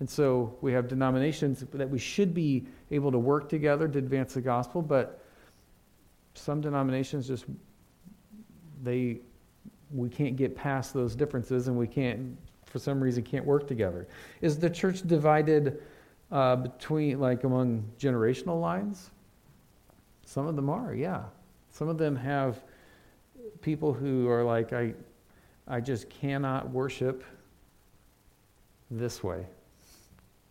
And 0.00 0.10
so 0.10 0.56
we 0.60 0.72
have 0.72 0.88
denominations 0.88 1.64
that 1.72 1.88
we 1.88 1.98
should 1.98 2.34
be 2.34 2.66
able 2.90 3.12
to 3.12 3.18
work 3.18 3.48
together 3.48 3.88
to 3.88 3.98
advance 3.98 4.34
the 4.34 4.40
gospel, 4.40 4.82
but 4.82 5.24
some 6.34 6.60
denominations 6.60 7.28
just 7.28 7.44
they 8.82 9.20
we 9.90 10.08
can't 10.08 10.36
get 10.36 10.56
past 10.56 10.94
those 10.94 11.14
differences 11.14 11.68
and 11.68 11.76
we 11.76 11.86
can't 11.86 12.36
for 12.64 12.78
some 12.78 13.02
reason 13.02 13.22
can't 13.22 13.44
work 13.44 13.68
together. 13.68 14.08
Is 14.40 14.58
the 14.58 14.70
church 14.70 15.02
divided 15.06 15.82
uh, 16.30 16.56
between 16.56 17.20
like 17.20 17.44
among 17.44 17.84
generational 17.98 18.60
lines? 18.60 19.10
Some 20.24 20.46
of 20.46 20.56
them 20.56 20.70
are, 20.70 20.94
yeah. 20.94 21.24
Some 21.70 21.88
of 21.88 21.98
them 21.98 22.16
have 22.16 22.62
people 23.60 23.92
who 23.92 24.28
are 24.28 24.42
like, 24.42 24.72
I, 24.72 24.94
I 25.68 25.80
just 25.80 26.08
cannot 26.08 26.70
worship 26.70 27.22
this 28.90 29.22
way. 29.22 29.46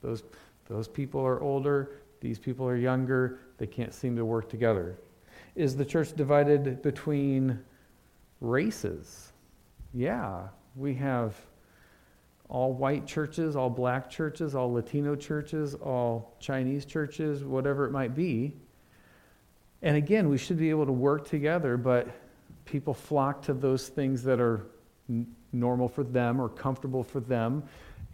Those, 0.04 0.24
those 0.68 0.88
people 0.88 1.22
are 1.22 1.42
older, 1.42 1.92
these 2.20 2.38
people 2.38 2.68
are 2.68 2.76
younger, 2.76 3.40
they 3.58 3.68
can't 3.68 3.94
seem 3.94 4.16
to 4.16 4.26
work 4.26 4.50
together. 4.50 4.98
Is 5.56 5.76
the 5.76 5.86
church 5.86 6.16
divided 6.16 6.84
between 6.84 7.60
races? 8.42 9.32
Yeah, 9.94 10.48
we 10.76 10.96
have 10.96 11.36
all 12.50 12.74
white 12.74 13.08
churches, 13.08 13.56
all 13.56 13.70
black 13.70 14.10
churches, 14.10 14.56
all 14.56 14.74
Latino 14.74 15.16
churches, 15.16 15.74
all 15.76 16.36
Chinese 16.40 16.84
churches, 16.86 17.46
whatever 17.46 17.86
it 17.86 17.92
might 17.92 18.14
be. 18.14 18.54
And 19.82 19.96
again, 19.96 20.28
we 20.28 20.38
should 20.38 20.58
be 20.58 20.70
able 20.70 20.86
to 20.86 20.92
work 20.92 21.28
together, 21.28 21.78
but 21.78 22.10
people 22.66 22.94
flock 22.94 23.42
to 23.44 23.54
those 23.54 23.88
things 23.88 24.22
that 24.24 24.40
are 24.42 24.66
n- 25.10 25.34
normal 25.54 25.88
for 25.88 26.04
them 26.04 26.40
or 26.42 26.50
comfortable 26.50 27.04
for 27.04 27.22
them. 27.22 27.64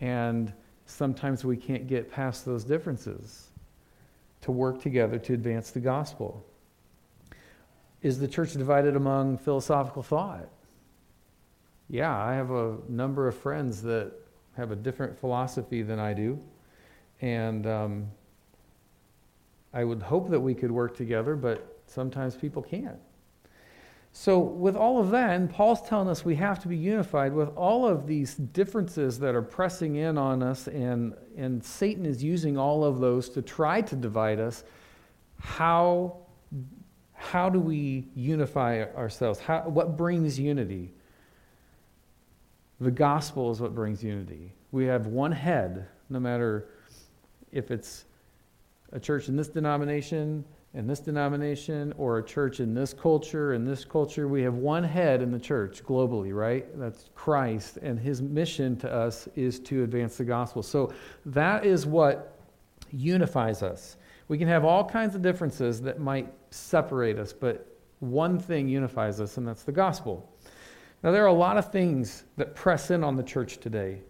And 0.01 0.53
sometimes 0.85 1.43
we 1.43 1.57
can't 1.57 1.87
get 1.87 2.11
past 2.11 2.45
those 2.45 2.63
differences 2.63 3.49
to 4.41 4.51
work 4.51 4.81
together 4.81 5.17
to 5.17 5.33
advance 5.33 5.71
the 5.71 5.79
gospel. 5.79 6.45
Is 8.01 8.19
the 8.19 8.27
church 8.27 8.53
divided 8.53 8.95
among 8.95 9.37
philosophical 9.37 10.03
thought? 10.03 10.47
Yeah, 11.89 12.15
I 12.15 12.33
have 12.33 12.51
a 12.51 12.77
number 12.89 13.27
of 13.27 13.35
friends 13.35 13.81
that 13.83 14.11
have 14.55 14.71
a 14.71 14.75
different 14.75 15.17
philosophy 15.17 15.81
than 15.81 15.99
I 15.99 16.13
do. 16.13 16.39
And 17.21 17.65
um, 17.65 18.07
I 19.73 19.83
would 19.83 20.01
hope 20.01 20.29
that 20.29 20.39
we 20.39 20.53
could 20.53 20.71
work 20.71 20.97
together, 20.97 21.35
but 21.35 21.79
sometimes 21.87 22.35
people 22.35 22.61
can't. 22.61 22.99
So, 24.13 24.39
with 24.39 24.75
all 24.75 24.99
of 24.99 25.11
that, 25.11 25.35
and 25.35 25.47
Paul's 25.47 25.87
telling 25.87 26.07
us 26.07 26.25
we 26.25 26.35
have 26.37 26.59
to 26.63 26.67
be 26.67 26.75
unified 26.75 27.33
with 27.33 27.49
all 27.55 27.87
of 27.87 28.07
these 28.07 28.33
differences 28.33 29.19
that 29.19 29.35
are 29.35 29.43
pressing 29.43 29.97
in 29.97 30.17
on 30.17 30.41
us, 30.41 30.67
and, 30.67 31.13
and 31.37 31.63
Satan 31.63 32.03
is 32.03 32.23
using 32.23 32.57
all 32.57 32.83
of 32.83 32.99
those 32.99 33.29
to 33.29 33.43
try 33.43 33.81
to 33.81 33.95
divide 33.95 34.39
us. 34.39 34.63
How, 35.39 36.17
how 37.17 37.49
do 37.49 37.59
we 37.59 38.05
unify 38.15 38.83
ourselves? 38.95 39.39
How, 39.39 39.61
what 39.61 39.97
brings 39.97 40.39
unity? 40.39 40.93
The 42.79 42.91
gospel 42.91 43.51
is 43.51 43.59
what 43.59 43.73
brings 43.73 44.03
unity. 44.03 44.53
We 44.71 44.85
have 44.85 45.07
one 45.07 45.31
head, 45.31 45.87
no 46.09 46.19
matter 46.19 46.69
if 47.51 47.71
it's 47.71 48.05
a 48.93 48.99
church 48.99 49.29
in 49.29 49.35
this 49.35 49.47
denomination, 49.47 50.45
in 50.75 50.85
this 50.85 50.99
denomination 50.99 51.91
or 51.97 52.19
a 52.19 52.23
church 52.23 52.59
in 52.59 52.75
this 52.75 52.93
culture, 52.93 53.53
in 53.53 53.65
this 53.65 53.83
culture, 53.83 54.27
we 54.27 54.43
have 54.43 54.53
one 54.53 54.83
head 54.83 55.23
in 55.23 55.31
the 55.31 55.39
church 55.39 55.83
globally, 55.83 56.35
right? 56.35 56.67
That's 56.79 57.09
Christ, 57.15 57.77
and 57.77 57.99
his 57.99 58.21
mission 58.21 58.77
to 58.77 58.93
us 58.93 59.27
is 59.35 59.59
to 59.61 59.83
advance 59.83 60.17
the 60.17 60.23
gospel. 60.23 60.61
So 60.61 60.93
that 61.25 61.65
is 61.65 61.87
what 61.87 62.37
unifies 62.91 63.63
us. 63.63 63.97
We 64.27 64.37
can 64.37 64.47
have 64.47 64.65
all 64.65 64.83
kinds 64.83 65.15
of 65.15 65.21
differences 65.21 65.81
that 65.81 65.99
might 65.99 66.31
separate 66.51 67.17
us, 67.17 67.33
but 67.33 67.77
one 67.99 68.39
thing 68.39 68.67
unifies 68.67 69.21
us, 69.21 69.37
and 69.37 69.47
that's 69.47 69.63
the 69.63 69.71
gospel. 69.71 70.31
Now, 71.03 71.11
there 71.11 71.23
are 71.23 71.27
a 71.27 71.33
lot 71.33 71.57
of 71.57 71.71
things 71.71 72.23
that 72.37 72.55
press 72.55 72.91
in 72.91 73.03
on 73.03 73.15
the 73.15 73.23
church 73.23 73.57
today 73.57 74.01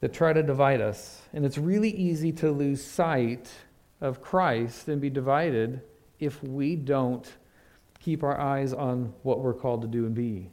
that 0.00 0.12
try 0.12 0.32
to 0.32 0.42
divide 0.42 0.80
us, 0.80 1.22
and 1.32 1.44
it's 1.44 1.58
really 1.58 1.90
easy 1.90 2.32
to 2.32 2.50
lose 2.50 2.84
sight 2.84 3.50
of 4.00 4.20
Christ 4.20 4.88
and 4.88 5.00
be 5.00 5.10
divided 5.10 5.82
if 6.18 6.42
we 6.42 6.74
don't 6.74 7.30
keep 8.00 8.24
our 8.24 8.38
eyes 8.38 8.72
on 8.72 9.14
what 9.22 9.38
we're 9.38 9.54
called 9.54 9.82
to 9.82 9.88
do 9.88 10.06
and 10.06 10.14
be. 10.14 10.50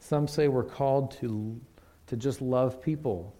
Some 0.00 0.26
say 0.26 0.48
we're 0.48 0.64
called 0.64 1.12
to, 1.20 1.60
to 2.08 2.16
just 2.16 2.42
love 2.42 2.82
people. 2.82 3.32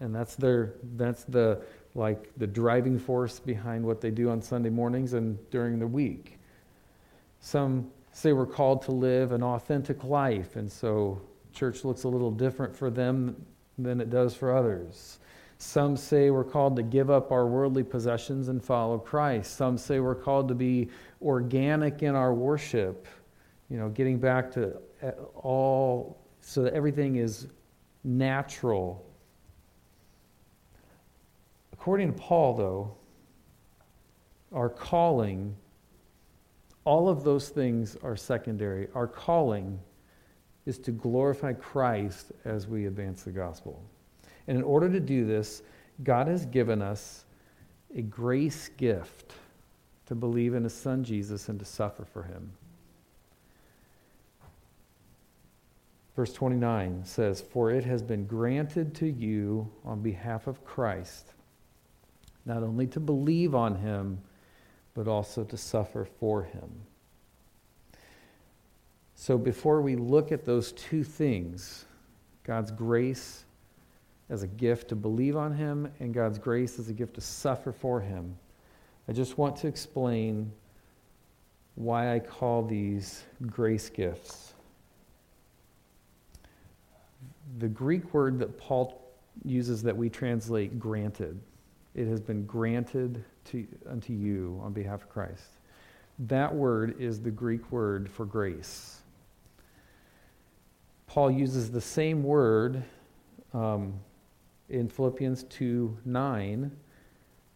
And 0.00 0.14
that's 0.14 0.34
their 0.34 0.74
that's 0.96 1.24
the 1.24 1.62
like 1.94 2.30
the 2.36 2.46
driving 2.46 2.98
force 2.98 3.38
behind 3.38 3.84
what 3.84 4.00
they 4.00 4.10
do 4.10 4.30
on 4.30 4.40
Sunday 4.40 4.70
mornings 4.70 5.12
and 5.12 5.38
during 5.50 5.78
the 5.78 5.86
week. 5.86 6.38
Some 7.40 7.90
say 8.12 8.32
we're 8.32 8.46
called 8.46 8.82
to 8.82 8.92
live 8.92 9.32
an 9.32 9.42
authentic 9.42 10.04
life, 10.04 10.56
and 10.56 10.70
so 10.70 11.20
church 11.52 11.84
looks 11.84 12.04
a 12.04 12.08
little 12.08 12.30
different 12.30 12.74
for 12.76 12.90
them 12.90 13.44
than 13.78 14.00
it 14.00 14.10
does 14.10 14.34
for 14.34 14.56
others. 14.56 15.18
Some 15.58 15.96
say 15.96 16.30
we're 16.30 16.44
called 16.44 16.76
to 16.76 16.82
give 16.82 17.10
up 17.10 17.32
our 17.32 17.46
worldly 17.46 17.82
possessions 17.82 18.48
and 18.48 18.64
follow 18.64 18.98
Christ. 18.98 19.56
Some 19.56 19.76
say 19.76 20.00
we're 20.00 20.14
called 20.14 20.48
to 20.48 20.54
be 20.54 20.88
organic 21.20 22.02
in 22.02 22.14
our 22.14 22.32
worship, 22.32 23.06
you 23.68 23.76
know, 23.76 23.90
getting 23.90 24.18
back 24.18 24.50
to 24.52 24.76
uh, 25.02 25.10
all 25.34 26.18
so 26.40 26.62
that 26.62 26.72
everything 26.72 27.16
is 27.16 27.48
natural 28.04 29.04
According 31.80 32.12
to 32.12 32.18
Paul, 32.20 32.54
though, 32.56 32.94
our 34.52 34.68
calling, 34.68 35.56
all 36.84 37.08
of 37.08 37.24
those 37.24 37.48
things 37.48 37.96
are 38.02 38.16
secondary. 38.16 38.88
Our 38.94 39.06
calling 39.06 39.80
is 40.66 40.78
to 40.80 40.90
glorify 40.90 41.54
Christ 41.54 42.32
as 42.44 42.68
we 42.68 42.84
advance 42.84 43.22
the 43.22 43.30
gospel. 43.30 43.82
And 44.46 44.58
in 44.58 44.62
order 44.62 44.90
to 44.90 45.00
do 45.00 45.24
this, 45.24 45.62
God 46.04 46.28
has 46.28 46.44
given 46.44 46.82
us 46.82 47.24
a 47.96 48.02
grace 48.02 48.68
gift 48.76 49.32
to 50.04 50.14
believe 50.14 50.52
in 50.52 50.64
his 50.64 50.74
son 50.74 51.02
Jesus 51.02 51.48
and 51.48 51.58
to 51.60 51.64
suffer 51.64 52.04
for 52.04 52.24
him. 52.24 52.52
Verse 56.14 56.34
29 56.34 57.06
says, 57.06 57.40
For 57.40 57.70
it 57.70 57.86
has 57.86 58.02
been 58.02 58.26
granted 58.26 58.94
to 58.96 59.06
you 59.06 59.70
on 59.82 60.02
behalf 60.02 60.46
of 60.46 60.62
Christ 60.62 61.32
not 62.44 62.62
only 62.62 62.86
to 62.88 63.00
believe 63.00 63.54
on 63.54 63.76
him, 63.76 64.18
but 64.94 65.08
also 65.08 65.44
to 65.44 65.56
suffer 65.56 66.04
for 66.04 66.42
him. 66.42 66.70
So 69.14 69.36
before 69.36 69.82
we 69.82 69.96
look 69.96 70.32
at 70.32 70.44
those 70.44 70.72
two 70.72 71.04
things, 71.04 71.84
God's 72.44 72.70
grace 72.70 73.44
as 74.30 74.42
a 74.42 74.46
gift 74.46 74.88
to 74.88 74.96
believe 74.96 75.36
on 75.36 75.54
him 75.54 75.92
and 76.00 76.14
God's 76.14 76.38
grace 76.38 76.78
as 76.78 76.88
a 76.88 76.92
gift 76.92 77.14
to 77.14 77.20
suffer 77.20 77.72
for 77.72 78.00
him, 78.00 78.36
I 79.08 79.12
just 79.12 79.38
want 79.38 79.56
to 79.56 79.66
explain 79.66 80.50
why 81.74 82.14
I 82.14 82.18
call 82.18 82.64
these 82.64 83.22
grace 83.46 83.88
gifts. 83.88 84.54
The 87.58 87.68
Greek 87.68 88.14
word 88.14 88.38
that 88.38 88.56
Paul 88.58 89.02
uses 89.44 89.82
that 89.82 89.96
we 89.96 90.08
translate 90.08 90.78
granted 90.78 91.40
it 91.94 92.06
has 92.06 92.20
been 92.20 92.44
granted 92.46 93.24
to, 93.46 93.66
unto 93.88 94.12
you 94.12 94.60
on 94.62 94.72
behalf 94.72 95.02
of 95.02 95.08
Christ. 95.08 95.58
That 96.20 96.54
word 96.54 97.00
is 97.00 97.20
the 97.20 97.30
Greek 97.30 97.72
word 97.72 98.08
for 98.10 98.26
grace. 98.26 99.00
Paul 101.06 101.30
uses 101.30 101.70
the 101.70 101.80
same 101.80 102.22
word 102.22 102.84
um, 103.52 103.94
in 104.68 104.88
Philippians 104.88 105.44
2 105.44 105.98
9 106.04 106.70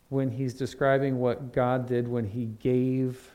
when 0.09 0.31
he's 0.31 0.55
describing 0.55 1.19
what 1.19 1.53
God 1.53 1.87
did 1.87 2.07
when 2.07 2.25
he 2.25 2.47
gave 2.61 3.31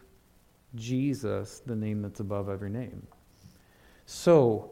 Jesus 0.76 1.62
the 1.66 1.76
name 1.76 2.02
that's 2.02 2.20
above 2.20 2.50
every 2.50 2.70
name. 2.70 3.06
So 4.06 4.72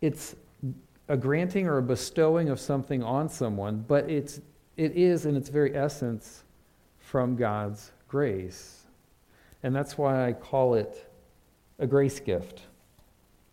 it's 0.00 0.36
a 1.08 1.16
granting 1.16 1.66
or 1.66 1.78
a 1.78 1.82
bestowing 1.82 2.50
of 2.50 2.60
something 2.60 3.02
on 3.02 3.28
someone, 3.28 3.84
but 3.88 4.08
it's 4.10 4.40
it 4.78 4.92
is, 4.96 5.26
in 5.26 5.36
its 5.36 5.50
very 5.50 5.76
essence, 5.76 6.44
from 7.00 7.36
God's 7.36 7.92
grace. 8.06 8.84
And 9.62 9.74
that's 9.74 9.98
why 9.98 10.26
I 10.26 10.32
call 10.32 10.74
it 10.74 11.10
a 11.78 11.86
grace 11.86 12.20
gift. 12.20 12.62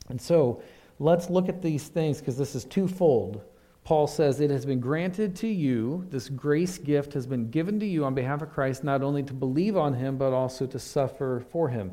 And 0.10 0.22
so 0.22 0.62
let's 1.00 1.30
look 1.30 1.50
at 1.50 1.62
these 1.62 1.88
things 1.88 2.20
because 2.20 2.38
this 2.38 2.56
is 2.56 2.64
twofold. 2.64 3.42
Paul 3.84 4.08
says, 4.08 4.40
It 4.40 4.52
has 4.52 4.66
been 4.66 4.80
granted 4.80 5.36
to 5.38 5.48
you, 5.48 6.06
this 6.10 6.30
grace 6.30 6.78
gift 6.78 7.14
has 7.14 7.26
been 7.26 7.50
given 7.50 7.80
to 7.80 7.86
you 7.86 8.06
on 8.06 8.14
behalf 8.14 8.42
of 8.42 8.52
Christ, 8.52 8.84
not 8.84 9.02
only 9.02 9.24
to 9.24 9.34
believe 9.34 9.76
on 9.76 9.94
him, 9.94 10.18
but 10.18 10.32
also 10.34 10.66
to 10.68 10.80
suffer 10.80 11.44
for 11.52 11.70
him. 11.70 11.92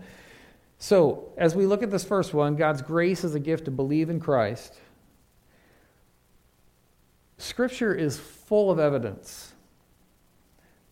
So, 0.79 1.33
as 1.37 1.55
we 1.55 1.65
look 1.65 1.83
at 1.83 1.91
this 1.91 2.05
first 2.05 2.35
one, 2.35 2.57
God's 2.57 2.83
grace 2.83 3.25
is 3.25 3.35
a 3.35 3.41
gift 3.41 3.67
to 3.67 3.71
believe 3.71 4.11
in 4.11 4.21
Christ. 4.21 4.75
Scripture 7.43 7.93
is 7.93 8.17
full 8.21 8.71
of 8.71 8.79
evidence 8.79 9.53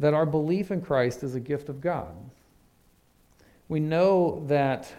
that 0.01 0.15
our 0.15 0.27
belief 0.27 0.73
in 0.73 0.81
Christ 0.83 1.23
is 1.23 1.37
a 1.37 1.41
gift 1.41 1.69
of 1.69 1.81
God. 1.81 2.13
We 3.69 3.79
know 3.79 4.43
that 4.49 4.93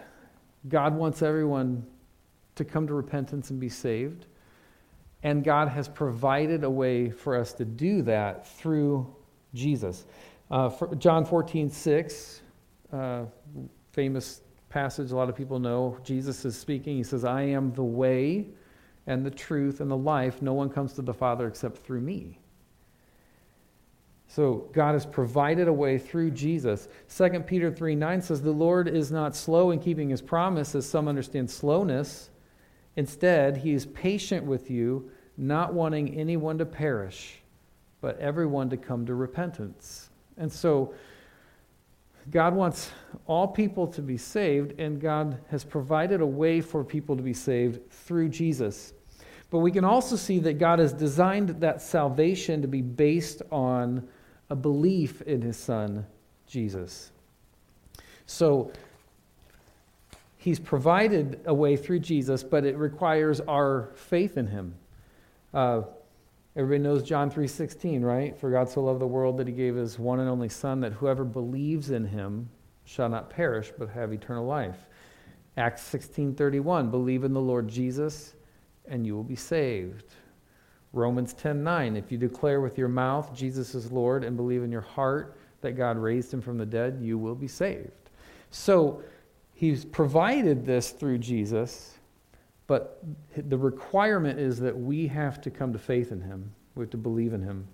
God 0.70 0.94
wants 0.94 1.20
everyone 1.20 1.86
to 2.54 2.64
come 2.64 2.86
to 2.86 2.94
repentance 2.94 3.50
and 3.50 3.60
be 3.60 3.68
saved, 3.68 4.24
and 5.24 5.44
God 5.44 5.68
has 5.68 5.88
provided 5.88 6.64
a 6.64 6.70
way 6.70 7.10
for 7.10 7.36
us 7.36 7.52
to 7.54 7.66
do 7.66 8.00
that 8.00 8.48
through 8.56 9.14
Jesus. 9.52 10.06
Uh, 10.50 10.70
John 10.96 11.26
14, 11.26 11.68
6, 11.68 12.40
uh, 12.94 13.24
famous 13.92 14.40
passage 14.70 15.10
a 15.10 15.16
lot 15.16 15.28
of 15.28 15.36
people 15.36 15.58
know. 15.58 15.98
Jesus 16.02 16.46
is 16.46 16.58
speaking. 16.58 16.96
He 16.96 17.02
says, 17.02 17.26
I 17.26 17.42
am 17.42 17.74
the 17.74 17.84
way 17.84 18.46
and 19.06 19.24
the 19.24 19.30
truth 19.30 19.80
and 19.80 19.90
the 19.90 19.96
life. 19.96 20.42
No 20.42 20.52
one 20.52 20.70
comes 20.70 20.92
to 20.94 21.02
the 21.02 21.14
Father 21.14 21.46
except 21.46 21.78
through 21.78 22.00
me. 22.00 22.38
So 24.28 24.68
God 24.72 24.92
has 24.92 25.04
provided 25.04 25.68
a 25.68 25.72
way 25.72 25.98
through 25.98 26.30
Jesus. 26.30 26.88
2 27.14 27.40
Peter 27.40 27.70
3 27.70 27.94
9 27.94 28.22
says, 28.22 28.40
The 28.40 28.50
Lord 28.50 28.88
is 28.88 29.12
not 29.12 29.36
slow 29.36 29.72
in 29.72 29.78
keeping 29.78 30.08
his 30.08 30.22
promise, 30.22 30.74
as 30.74 30.86
some 30.86 31.06
understand 31.06 31.50
slowness. 31.50 32.30
Instead, 32.96 33.58
he 33.58 33.72
is 33.72 33.86
patient 33.86 34.46
with 34.46 34.70
you, 34.70 35.10
not 35.36 35.74
wanting 35.74 36.14
anyone 36.14 36.56
to 36.58 36.66
perish, 36.66 37.42
but 38.00 38.18
everyone 38.18 38.70
to 38.70 38.76
come 38.76 39.04
to 39.04 39.14
repentance. 39.14 40.08
And 40.38 40.50
so, 40.50 40.94
God 42.30 42.54
wants 42.54 42.90
all 43.26 43.48
people 43.48 43.86
to 43.88 44.02
be 44.02 44.16
saved, 44.16 44.78
and 44.78 45.00
God 45.00 45.38
has 45.50 45.64
provided 45.64 46.20
a 46.20 46.26
way 46.26 46.60
for 46.60 46.84
people 46.84 47.16
to 47.16 47.22
be 47.22 47.34
saved 47.34 47.90
through 47.90 48.28
Jesus. 48.28 48.92
But 49.50 49.58
we 49.58 49.70
can 49.70 49.84
also 49.84 50.16
see 50.16 50.38
that 50.40 50.54
God 50.54 50.78
has 50.78 50.92
designed 50.92 51.48
that 51.60 51.82
salvation 51.82 52.62
to 52.62 52.68
be 52.68 52.80
based 52.80 53.42
on 53.50 54.08
a 54.50 54.56
belief 54.56 55.20
in 55.22 55.42
his 55.42 55.56
son, 55.56 56.06
Jesus. 56.46 57.10
So, 58.26 58.72
he's 60.38 60.58
provided 60.58 61.40
a 61.44 61.52
way 61.52 61.76
through 61.76 61.98
Jesus, 61.98 62.42
but 62.42 62.64
it 62.64 62.76
requires 62.76 63.40
our 63.40 63.90
faith 63.94 64.36
in 64.38 64.46
him. 64.46 64.74
Uh, 65.52 65.82
Everybody 66.54 66.82
knows 66.82 67.02
John 67.02 67.30
3:16, 67.30 68.02
right? 68.02 68.36
For 68.36 68.50
God 68.50 68.68
so 68.68 68.82
loved 68.82 69.00
the 69.00 69.06
world 69.06 69.38
that 69.38 69.46
he 69.46 69.54
gave 69.54 69.74
his 69.74 69.98
one 69.98 70.20
and 70.20 70.28
only 70.28 70.50
son 70.50 70.80
that 70.80 70.92
whoever 70.92 71.24
believes 71.24 71.90
in 71.90 72.04
him 72.04 72.50
shall 72.84 73.08
not 73.08 73.30
perish 73.30 73.72
but 73.78 73.88
have 73.88 74.12
eternal 74.12 74.44
life. 74.44 74.86
Acts 75.56 75.82
16:31, 75.82 76.90
believe 76.90 77.24
in 77.24 77.32
the 77.32 77.40
Lord 77.40 77.68
Jesus 77.68 78.34
and 78.84 79.06
you 79.06 79.14
will 79.14 79.24
be 79.24 79.36
saved. 79.36 80.14
Romans 80.92 81.32
10:9, 81.32 81.96
if 81.96 82.12
you 82.12 82.18
declare 82.18 82.60
with 82.60 82.76
your 82.76 82.88
mouth 82.88 83.32
Jesus 83.32 83.74
is 83.74 83.90
Lord 83.90 84.22
and 84.22 84.36
believe 84.36 84.62
in 84.62 84.70
your 84.70 84.82
heart 84.82 85.36
that 85.62 85.72
God 85.72 85.96
raised 85.96 86.34
him 86.34 86.42
from 86.42 86.58
the 86.58 86.66
dead, 86.66 86.98
you 87.00 87.16
will 87.16 87.34
be 87.34 87.48
saved. 87.48 88.10
So 88.50 89.02
he's 89.54 89.86
provided 89.86 90.66
this 90.66 90.90
through 90.90 91.18
Jesus 91.18 91.98
but 92.66 93.02
the 93.36 93.58
requirement 93.58 94.38
is 94.38 94.58
that 94.60 94.76
we 94.76 95.06
have 95.08 95.40
to 95.42 95.50
come 95.50 95.72
to 95.72 95.78
faith 95.78 96.12
in 96.12 96.20
him, 96.20 96.52
we 96.74 96.82
have 96.82 96.90
to 96.90 96.96
believe 96.96 97.32
in 97.32 97.42
him. 97.42 97.66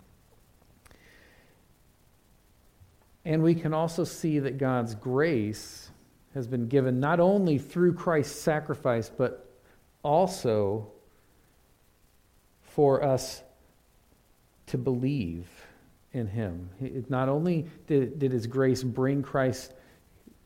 And 3.24 3.42
we 3.42 3.55
can 3.55 3.74
also 3.74 4.05
see 4.05 4.38
that 4.38 4.57
God's 4.57 4.94
grace 4.94 5.90
has 6.35 6.46
been 6.46 6.66
given 6.66 7.01
not 7.01 7.20
only 7.20 7.59
through 7.59 7.94
Christ's 7.94 8.40
sacrifice, 8.40 9.11
but 9.11 9.51
also 10.03 10.90
for 12.62 13.03
us 13.03 13.42
to 14.66 14.79
believe 14.79 15.46
in 16.12 16.27
him. 16.27 16.70
not 17.09 17.29
only 17.29 17.66
did, 17.87 18.18
did 18.18 18.33
his 18.33 18.46
grace 18.46 18.83
bring 18.83 19.22
Christ 19.22 19.74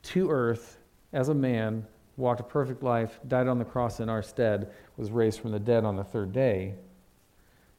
to 0.02 0.30
earth 0.30 0.78
as 1.12 1.28
a 1.28 1.34
man, 1.34 1.86
walked 2.22 2.40
a 2.40 2.44
perfect 2.44 2.82
life, 2.82 3.18
died 3.26 3.48
on 3.48 3.58
the 3.58 3.64
cross 3.64 4.00
in 4.00 4.08
our 4.08 4.22
stead, 4.22 4.70
was 4.96 5.10
raised 5.10 5.40
from 5.40 5.50
the 5.50 5.58
dead 5.58 5.84
on 5.84 5.96
the 5.96 6.04
third 6.04 6.32
day, 6.32 6.74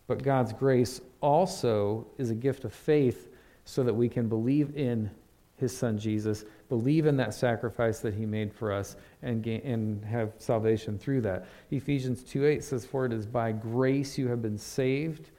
but 0.05 0.21
God's 0.21 0.51
grace 0.51 0.99
also 1.21 2.05
is 2.17 2.29
a 2.29 2.35
gift 2.35 2.65
of 2.65 2.73
faith 2.73 3.29
so 3.63 3.83
that 3.83 3.93
we 3.93 4.09
can 4.09 4.27
believe 4.27 4.75
in 4.75 5.09
his 5.55 5.75
son 5.75 5.97
Jesus, 5.97 6.43
believe 6.67 7.05
in 7.05 7.15
that 7.17 7.33
sacrifice 7.33 7.99
that 7.99 8.13
he 8.13 8.25
made 8.25 8.53
for 8.53 8.73
us, 8.73 8.97
and, 9.21 9.41
gain, 9.41 9.61
and 9.61 10.03
have 10.03 10.33
salvation 10.39 10.99
through 10.99 11.21
that. 11.21 11.47
Ephesians 11.71 12.21
2 12.23 12.45
8 12.45 12.63
says, 12.63 12.85
For 12.85 13.05
it 13.05 13.13
is 13.13 13.25
by 13.25 13.53
grace 13.53 14.17
you 14.17 14.27
have 14.27 14.41
been 14.41 14.57
saved 14.57 15.29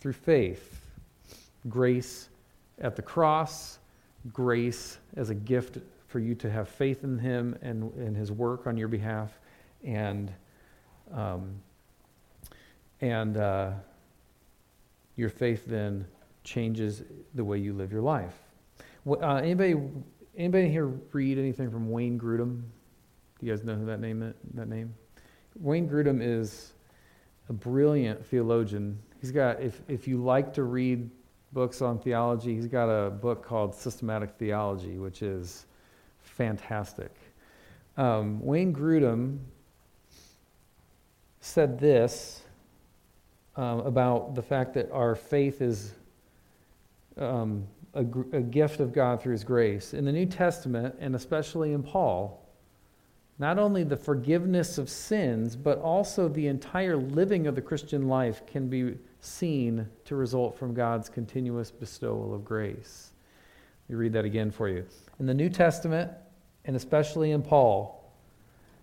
through 0.00 0.14
faith. 0.14 0.80
Grace 1.68 2.28
at 2.80 2.96
the 2.96 3.02
cross, 3.02 3.78
grace 4.32 4.98
as 5.16 5.30
a 5.30 5.34
gift 5.34 5.78
for 6.14 6.20
you 6.20 6.36
to 6.36 6.48
have 6.48 6.68
faith 6.68 7.02
in 7.02 7.18
him 7.18 7.58
and 7.60 7.92
in 7.96 8.14
his 8.14 8.30
work 8.30 8.68
on 8.68 8.76
your 8.76 8.86
behalf, 8.86 9.32
and 9.82 10.32
um, 11.12 11.60
and 13.00 13.36
uh, 13.36 13.72
your 15.16 15.28
faith 15.28 15.66
then 15.66 16.06
changes 16.44 17.02
the 17.34 17.44
way 17.44 17.58
you 17.58 17.72
live 17.72 17.90
your 17.90 18.00
life. 18.00 18.34
Uh, 19.04 19.38
anybody, 19.38 19.74
anybody 20.36 20.68
here 20.68 20.86
read 21.10 21.36
anything 21.36 21.68
from 21.68 21.90
Wayne 21.90 22.16
Grudem? 22.16 22.62
Do 23.40 23.46
you 23.46 23.52
guys 23.52 23.64
know 23.64 23.74
who 23.74 23.84
that 23.86 23.98
name 23.98 24.32
that 24.54 24.68
name? 24.68 24.94
Wayne 25.58 25.88
Grudem 25.88 26.20
is 26.22 26.74
a 27.48 27.52
brilliant 27.52 28.24
theologian. 28.24 29.00
He's 29.20 29.32
got, 29.32 29.60
if, 29.60 29.82
if 29.88 30.06
you 30.06 30.22
like 30.22 30.54
to 30.54 30.62
read 30.62 31.10
books 31.50 31.82
on 31.82 31.98
theology, 31.98 32.54
he's 32.54 32.68
got 32.68 32.88
a 32.88 33.10
book 33.10 33.44
called 33.44 33.74
Systematic 33.74 34.30
Theology, 34.38 34.98
which 34.98 35.20
is 35.20 35.66
fantastic. 36.24 37.12
Um, 37.96 38.44
Wayne 38.44 38.74
Grudem 38.74 39.38
said 41.40 41.78
this 41.78 42.42
um, 43.56 43.80
about 43.80 44.34
the 44.34 44.42
fact 44.42 44.74
that 44.74 44.90
our 44.90 45.14
faith 45.14 45.60
is 45.62 45.92
um, 47.16 47.66
a, 47.94 48.00
a 48.00 48.40
gift 48.40 48.80
of 48.80 48.92
God 48.92 49.22
through 49.22 49.32
His 49.32 49.44
grace. 49.44 49.94
In 49.94 50.04
the 50.04 50.12
New 50.12 50.26
Testament, 50.26 50.96
and 50.98 51.14
especially 51.14 51.72
in 51.72 51.82
Paul, 51.82 52.40
not 53.38 53.58
only 53.58 53.84
the 53.84 53.96
forgiveness 53.96 54.78
of 54.78 54.88
sins, 54.88 55.56
but 55.56 55.78
also 55.78 56.28
the 56.28 56.46
entire 56.46 56.96
living 56.96 57.46
of 57.46 57.54
the 57.54 57.62
Christian 57.62 58.08
life 58.08 58.46
can 58.46 58.68
be 58.68 58.96
seen 59.20 59.88
to 60.04 60.16
result 60.16 60.56
from 60.56 60.74
God's 60.74 61.08
continuous 61.08 61.70
bestowal 61.70 62.34
of 62.34 62.44
grace. 62.44 63.13
Let 63.88 63.94
me 63.94 64.00
read 64.00 64.12
that 64.14 64.24
again 64.24 64.50
for 64.50 64.68
you. 64.68 64.84
In 65.20 65.26
the 65.26 65.34
New 65.34 65.50
Testament, 65.50 66.10
and 66.64 66.74
especially 66.74 67.32
in 67.32 67.42
Paul, 67.42 68.12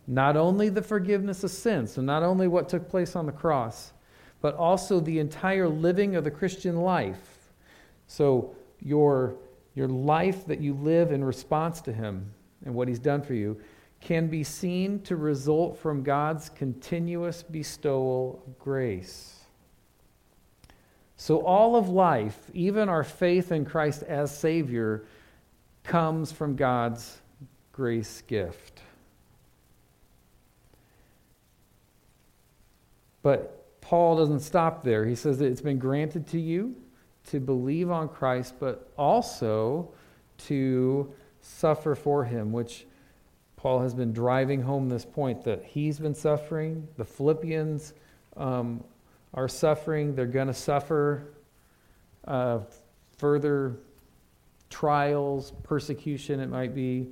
not 0.08 0.38
only 0.38 0.70
the 0.70 0.82
forgiveness 0.82 1.44
of 1.44 1.52
sins, 1.52 1.94
so 1.94 2.02
not 2.02 2.24
only 2.24 2.48
what 2.48 2.70
took 2.70 2.90
place 2.90 3.16
on 3.16 3.26
the 3.26 3.32
cross, 3.32 3.94
but 4.42 4.56
also 4.56 5.00
the 5.00 5.20
entire 5.20 5.68
living 5.68 6.16
of 6.16 6.24
the 6.24 6.32
Christian 6.32 6.78
life. 6.78 7.54
So, 8.08 8.56
your, 8.80 9.36
your 9.76 9.88
life 9.88 10.46
that 10.48 10.60
you 10.60 10.74
live 10.74 11.12
in 11.12 11.24
response 11.24 11.82
to 11.82 11.94
Him 11.94 12.32
and 12.66 12.74
what 12.74 12.88
He's 12.88 13.00
done 13.00 13.22
for 13.22 13.34
you 13.36 13.60
can 14.02 14.28
be 14.28 14.44
seen 14.44 15.00
to 15.04 15.16
result 15.16 15.78
from 15.78 16.02
God's 16.02 16.50
continuous 16.50 17.44
bestowal 17.44 18.44
of 18.46 18.58
grace. 18.58 19.41
So, 21.22 21.46
all 21.46 21.76
of 21.76 21.88
life, 21.88 22.50
even 22.56 22.90
our 22.90 23.04
faith 23.04 23.52
in 23.52 23.64
Christ 23.64 24.02
as 24.02 24.36
Savior, 24.36 25.06
comes 25.84 26.32
from 26.32 26.56
God's 26.56 27.22
grace 27.74 28.24
gift. 28.26 28.82
But 33.22 33.80
Paul 33.82 34.18
doesn't 34.18 34.40
stop 34.40 34.84
there. 34.84 35.06
He 35.06 35.14
says 35.14 35.38
that 35.38 35.46
it's 35.46 35.62
been 35.62 35.78
granted 35.78 36.26
to 36.30 36.40
you 36.40 36.76
to 37.28 37.40
believe 37.40 37.92
on 37.92 38.10
Christ, 38.10 38.56
but 38.60 38.92
also 38.98 39.92
to 40.48 41.14
suffer 41.42 41.94
for 41.94 42.26
him, 42.26 42.52
which 42.52 42.88
Paul 43.58 43.82
has 43.82 43.94
been 43.94 44.12
driving 44.12 44.64
home 44.64 44.90
this 44.90 45.06
point 45.06 45.44
that 45.44 45.64
he's 45.66 46.00
been 46.00 46.16
suffering. 46.16 46.88
The 46.98 47.06
Philippians 47.06 47.94
um, 48.38 48.84
are 49.34 49.48
suffering. 49.48 50.16
They're 50.16 50.26
going 50.26 50.48
to 50.48 50.54
suffer 50.54 51.34
uh, 52.28 52.60
further 53.18 53.78
trials, 54.70 55.54
persecution, 55.64 56.40
it 56.40 56.50
might 56.50 56.74
be. 56.74 57.10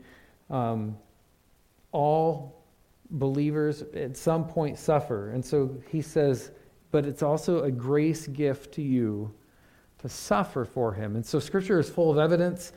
Um, 0.50 0.98
all 1.92 2.64
believers 3.12 3.84
at 3.94 4.16
some 4.16 4.48
point 4.48 4.78
suffer. 4.78 5.32
And 5.32 5.44
so 5.44 5.76
he 5.90 6.02
says, 6.02 6.52
but 6.92 7.06
it's 7.06 7.24
also 7.24 7.64
a 7.64 7.72
grace 7.72 8.28
gift 8.28 8.74
to 8.76 8.82
you 8.82 9.32
to 10.00 10.10
suffer 10.10 10.66
for 10.66 10.94
him. 10.94 11.16
And 11.16 11.26
so 11.26 11.40
scripture 11.40 11.80
is 11.80 11.90
full 11.90 12.12
of 12.12 12.18
evidence 12.18 12.72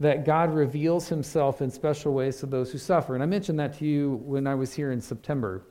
that 0.00 0.24
God 0.24 0.52
reveals 0.52 1.08
himself 1.08 1.62
in 1.62 1.70
special 1.70 2.12
ways 2.12 2.38
to 2.38 2.46
those 2.46 2.72
who 2.72 2.78
suffer. 2.78 3.14
And 3.14 3.22
I 3.22 3.26
mentioned 3.26 3.58
that 3.60 3.78
to 3.78 3.84
you 3.84 4.20
when 4.24 4.46
I 4.46 4.54
was 4.54 4.74
here 4.74 4.92
in 4.92 5.00
September. 5.00 5.62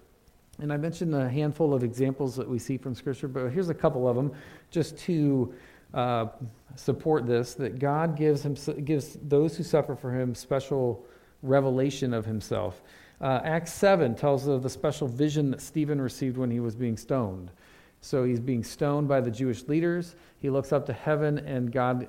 And 0.62 0.71
I 0.71 0.78
mentioned 0.78 1.15
a 1.15 1.28
handful 1.28 1.74
of 1.74 1.84
examples 1.84 2.36
that 2.36 2.47
we 2.47 2.60
see 2.60 2.78
from 2.78 2.93
Scripture, 2.93 3.28
but 3.28 3.50
here's 3.50 3.69
a 3.69 3.74
couple 3.74 4.08
of 4.08 4.15
them 4.15 4.32
just 4.69 4.95
to 5.00 5.54
uh, 5.95 6.28
support 6.76 7.26
this 7.26 7.56
that 7.56 7.80
God 7.80 8.15
gives, 8.15 8.45
him, 8.45 8.56
gives 8.86 9.17
those 9.24 9.58
who 9.58 9.63
suffer 9.63 9.95
for 9.95 10.12
him 10.12 10.36
special 10.36 11.04
revelation 11.41 12.13
of 12.13 12.28
himself. 12.28 12.84
Uh, 13.19 13.41
Acts 13.43 13.74
7 13.74 14.13
tells 14.13 14.45
of 14.45 14.62
the 14.62 14.69
special 14.69 15.08
vision 15.08 15.50
that 15.50 15.62
Stephen 15.62 16.00
received 16.00 16.38
when 16.38 16.52
he 16.52 16.60
was 16.60 16.76
being 16.76 16.95
stoned. 16.95 17.50
So 18.02 18.24
he's 18.24 18.39
being 18.39 18.63
stoned 18.63 19.08
by 19.08 19.19
the 19.19 19.32
Jewish 19.32 19.67
leaders. 19.67 20.15
He 20.38 20.52
looks 20.52 20.71
up 20.71 20.86
to 20.86 20.93
heaven, 20.93 21.39
and 21.39 21.71
God 21.71 22.08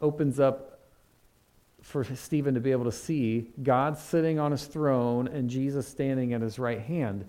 opens 0.00 0.38
up 0.38 0.78
for 1.82 2.04
Stephen 2.04 2.54
to 2.54 2.60
be 2.60 2.70
able 2.70 2.84
to 2.84 2.92
see 2.92 3.50
God 3.64 3.98
sitting 3.98 4.38
on 4.38 4.52
his 4.52 4.64
throne 4.64 5.26
and 5.26 5.50
Jesus 5.50 5.88
standing 5.88 6.34
at 6.34 6.40
his 6.40 6.58
right 6.58 6.80
hand. 6.80 7.26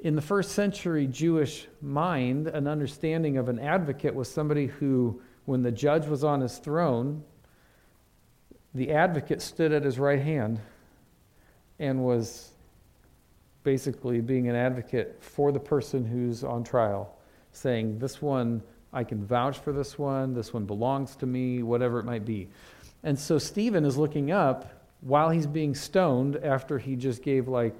In 0.00 0.14
the 0.14 0.22
first 0.22 0.52
century 0.52 1.06
Jewish 1.06 1.66
mind, 1.80 2.48
an 2.48 2.66
understanding 2.66 3.38
of 3.38 3.48
an 3.48 3.58
advocate 3.58 4.14
was 4.14 4.30
somebody 4.30 4.66
who, 4.66 5.20
when 5.46 5.62
the 5.62 5.72
judge 5.72 6.06
was 6.06 6.22
on 6.22 6.40
his 6.40 6.58
throne, 6.58 7.24
the 8.74 8.92
advocate 8.92 9.40
stood 9.40 9.72
at 9.72 9.84
his 9.84 9.98
right 9.98 10.20
hand 10.20 10.60
and 11.78 12.04
was 12.04 12.50
basically 13.64 14.20
being 14.20 14.48
an 14.48 14.54
advocate 14.54 15.16
for 15.20 15.50
the 15.50 15.58
person 15.58 16.04
who's 16.04 16.44
on 16.44 16.62
trial, 16.62 17.16
saying, 17.52 17.98
This 17.98 18.20
one, 18.20 18.62
I 18.92 19.02
can 19.02 19.24
vouch 19.24 19.58
for 19.58 19.72
this 19.72 19.98
one, 19.98 20.34
this 20.34 20.52
one 20.52 20.66
belongs 20.66 21.16
to 21.16 21.26
me, 21.26 21.62
whatever 21.62 21.98
it 21.98 22.04
might 22.04 22.24
be. 22.24 22.48
And 23.02 23.18
so 23.18 23.38
Stephen 23.38 23.84
is 23.84 23.96
looking 23.96 24.30
up 24.30 24.70
while 25.00 25.30
he's 25.30 25.46
being 25.46 25.74
stoned 25.74 26.36
after 26.36 26.78
he 26.78 26.96
just 26.96 27.22
gave 27.22 27.48
like 27.48 27.74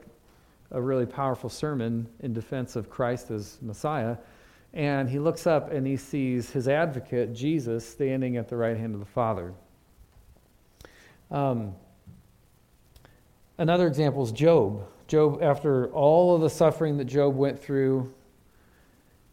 a 0.70 0.80
really 0.80 1.06
powerful 1.06 1.48
sermon 1.48 2.08
in 2.20 2.32
defense 2.32 2.76
of 2.76 2.90
Christ 2.90 3.30
as 3.30 3.58
Messiah. 3.62 4.16
And 4.74 5.08
he 5.08 5.18
looks 5.18 5.46
up 5.46 5.72
and 5.72 5.86
he 5.86 5.96
sees 5.96 6.50
his 6.50 6.68
advocate, 6.68 7.34
Jesus, 7.34 7.88
standing 7.88 8.36
at 8.36 8.48
the 8.48 8.56
right 8.56 8.76
hand 8.76 8.94
of 8.94 9.00
the 9.00 9.06
Father. 9.06 9.54
Um, 11.30 11.74
another 13.58 13.86
example 13.86 14.22
is 14.22 14.32
Job. 14.32 14.86
Job, 15.08 15.42
after 15.42 15.86
all 15.92 16.34
of 16.34 16.40
the 16.40 16.50
suffering 16.50 16.96
that 16.98 17.04
Job 17.04 17.36
went 17.36 17.62
through, 17.62 18.12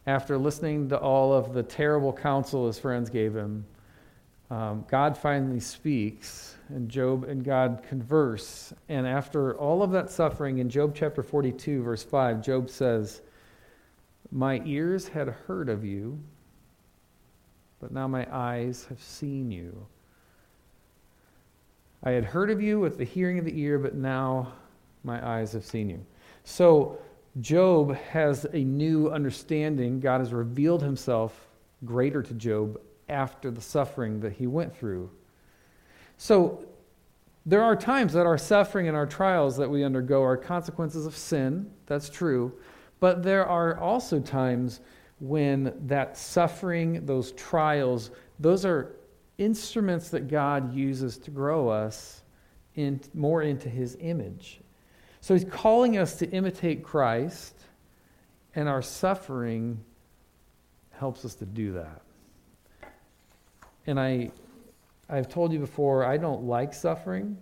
after 0.06 0.38
listening 0.38 0.88
to 0.90 0.98
all 0.98 1.32
of 1.32 1.52
the 1.52 1.62
terrible 1.62 2.12
counsel 2.12 2.66
his 2.66 2.78
friends 2.78 3.10
gave 3.10 3.34
him, 3.34 3.64
um, 4.50 4.84
God 4.88 5.16
finally 5.16 5.60
speaks, 5.60 6.56
and 6.68 6.88
Job 6.88 7.24
and 7.24 7.44
God 7.44 7.82
converse. 7.88 8.72
And 8.88 9.06
after 9.06 9.56
all 9.56 9.82
of 9.82 9.90
that 9.92 10.10
suffering, 10.10 10.58
in 10.58 10.68
Job 10.68 10.94
chapter 10.94 11.22
42, 11.22 11.82
verse 11.82 12.02
5, 12.02 12.42
Job 12.42 12.68
says, 12.68 13.22
My 14.30 14.60
ears 14.64 15.08
had 15.08 15.28
heard 15.28 15.68
of 15.68 15.84
you, 15.84 16.18
but 17.80 17.90
now 17.90 18.06
my 18.06 18.26
eyes 18.30 18.86
have 18.88 19.00
seen 19.00 19.50
you. 19.50 19.86
I 22.02 22.10
had 22.10 22.24
heard 22.24 22.50
of 22.50 22.60
you 22.60 22.78
with 22.80 22.98
the 22.98 23.04
hearing 23.04 23.38
of 23.38 23.46
the 23.46 23.58
ear, 23.58 23.78
but 23.78 23.94
now 23.94 24.52
my 25.04 25.26
eyes 25.26 25.52
have 25.52 25.64
seen 25.64 25.88
you. 25.88 26.04
So 26.44 26.98
Job 27.40 27.94
has 27.94 28.46
a 28.52 28.62
new 28.62 29.10
understanding. 29.10 30.00
God 30.00 30.20
has 30.20 30.32
revealed 30.32 30.82
himself 30.82 31.48
greater 31.84 32.22
to 32.22 32.34
Job 32.34 32.78
after 33.08 33.50
the 33.50 33.60
suffering 33.60 34.20
that 34.20 34.32
he 34.32 34.46
went 34.46 34.76
through. 34.76 35.10
So 36.16 36.64
there 37.46 37.62
are 37.62 37.76
times 37.76 38.12
that 38.14 38.26
our 38.26 38.38
suffering 38.38 38.88
and 38.88 38.96
our 38.96 39.06
trials 39.06 39.56
that 39.58 39.68
we 39.68 39.84
undergo 39.84 40.22
are 40.22 40.36
consequences 40.36 41.06
of 41.06 41.16
sin. 41.16 41.70
That's 41.86 42.08
true. 42.08 42.52
But 43.00 43.22
there 43.22 43.46
are 43.46 43.78
also 43.78 44.20
times 44.20 44.80
when 45.20 45.74
that 45.86 46.16
suffering, 46.16 47.04
those 47.04 47.32
trials, 47.32 48.10
those 48.40 48.64
are 48.64 48.96
instruments 49.38 50.08
that 50.10 50.28
God 50.28 50.74
uses 50.74 51.18
to 51.18 51.30
grow 51.30 51.68
us 51.68 52.22
in, 52.76 53.00
more 53.12 53.42
into 53.42 53.68
his 53.68 53.96
image. 54.00 54.60
So 55.20 55.34
he's 55.34 55.44
calling 55.44 55.98
us 55.98 56.16
to 56.16 56.30
imitate 56.30 56.82
Christ, 56.82 57.54
and 58.54 58.68
our 58.68 58.82
suffering 58.82 59.82
helps 60.92 61.24
us 61.24 61.34
to 61.36 61.46
do 61.46 61.72
that. 61.72 62.02
And 63.86 64.00
I, 64.00 64.30
I've 65.08 65.28
told 65.28 65.52
you 65.52 65.58
before, 65.58 66.04
I 66.04 66.16
don't 66.16 66.44
like 66.44 66.72
suffering. 66.72 67.36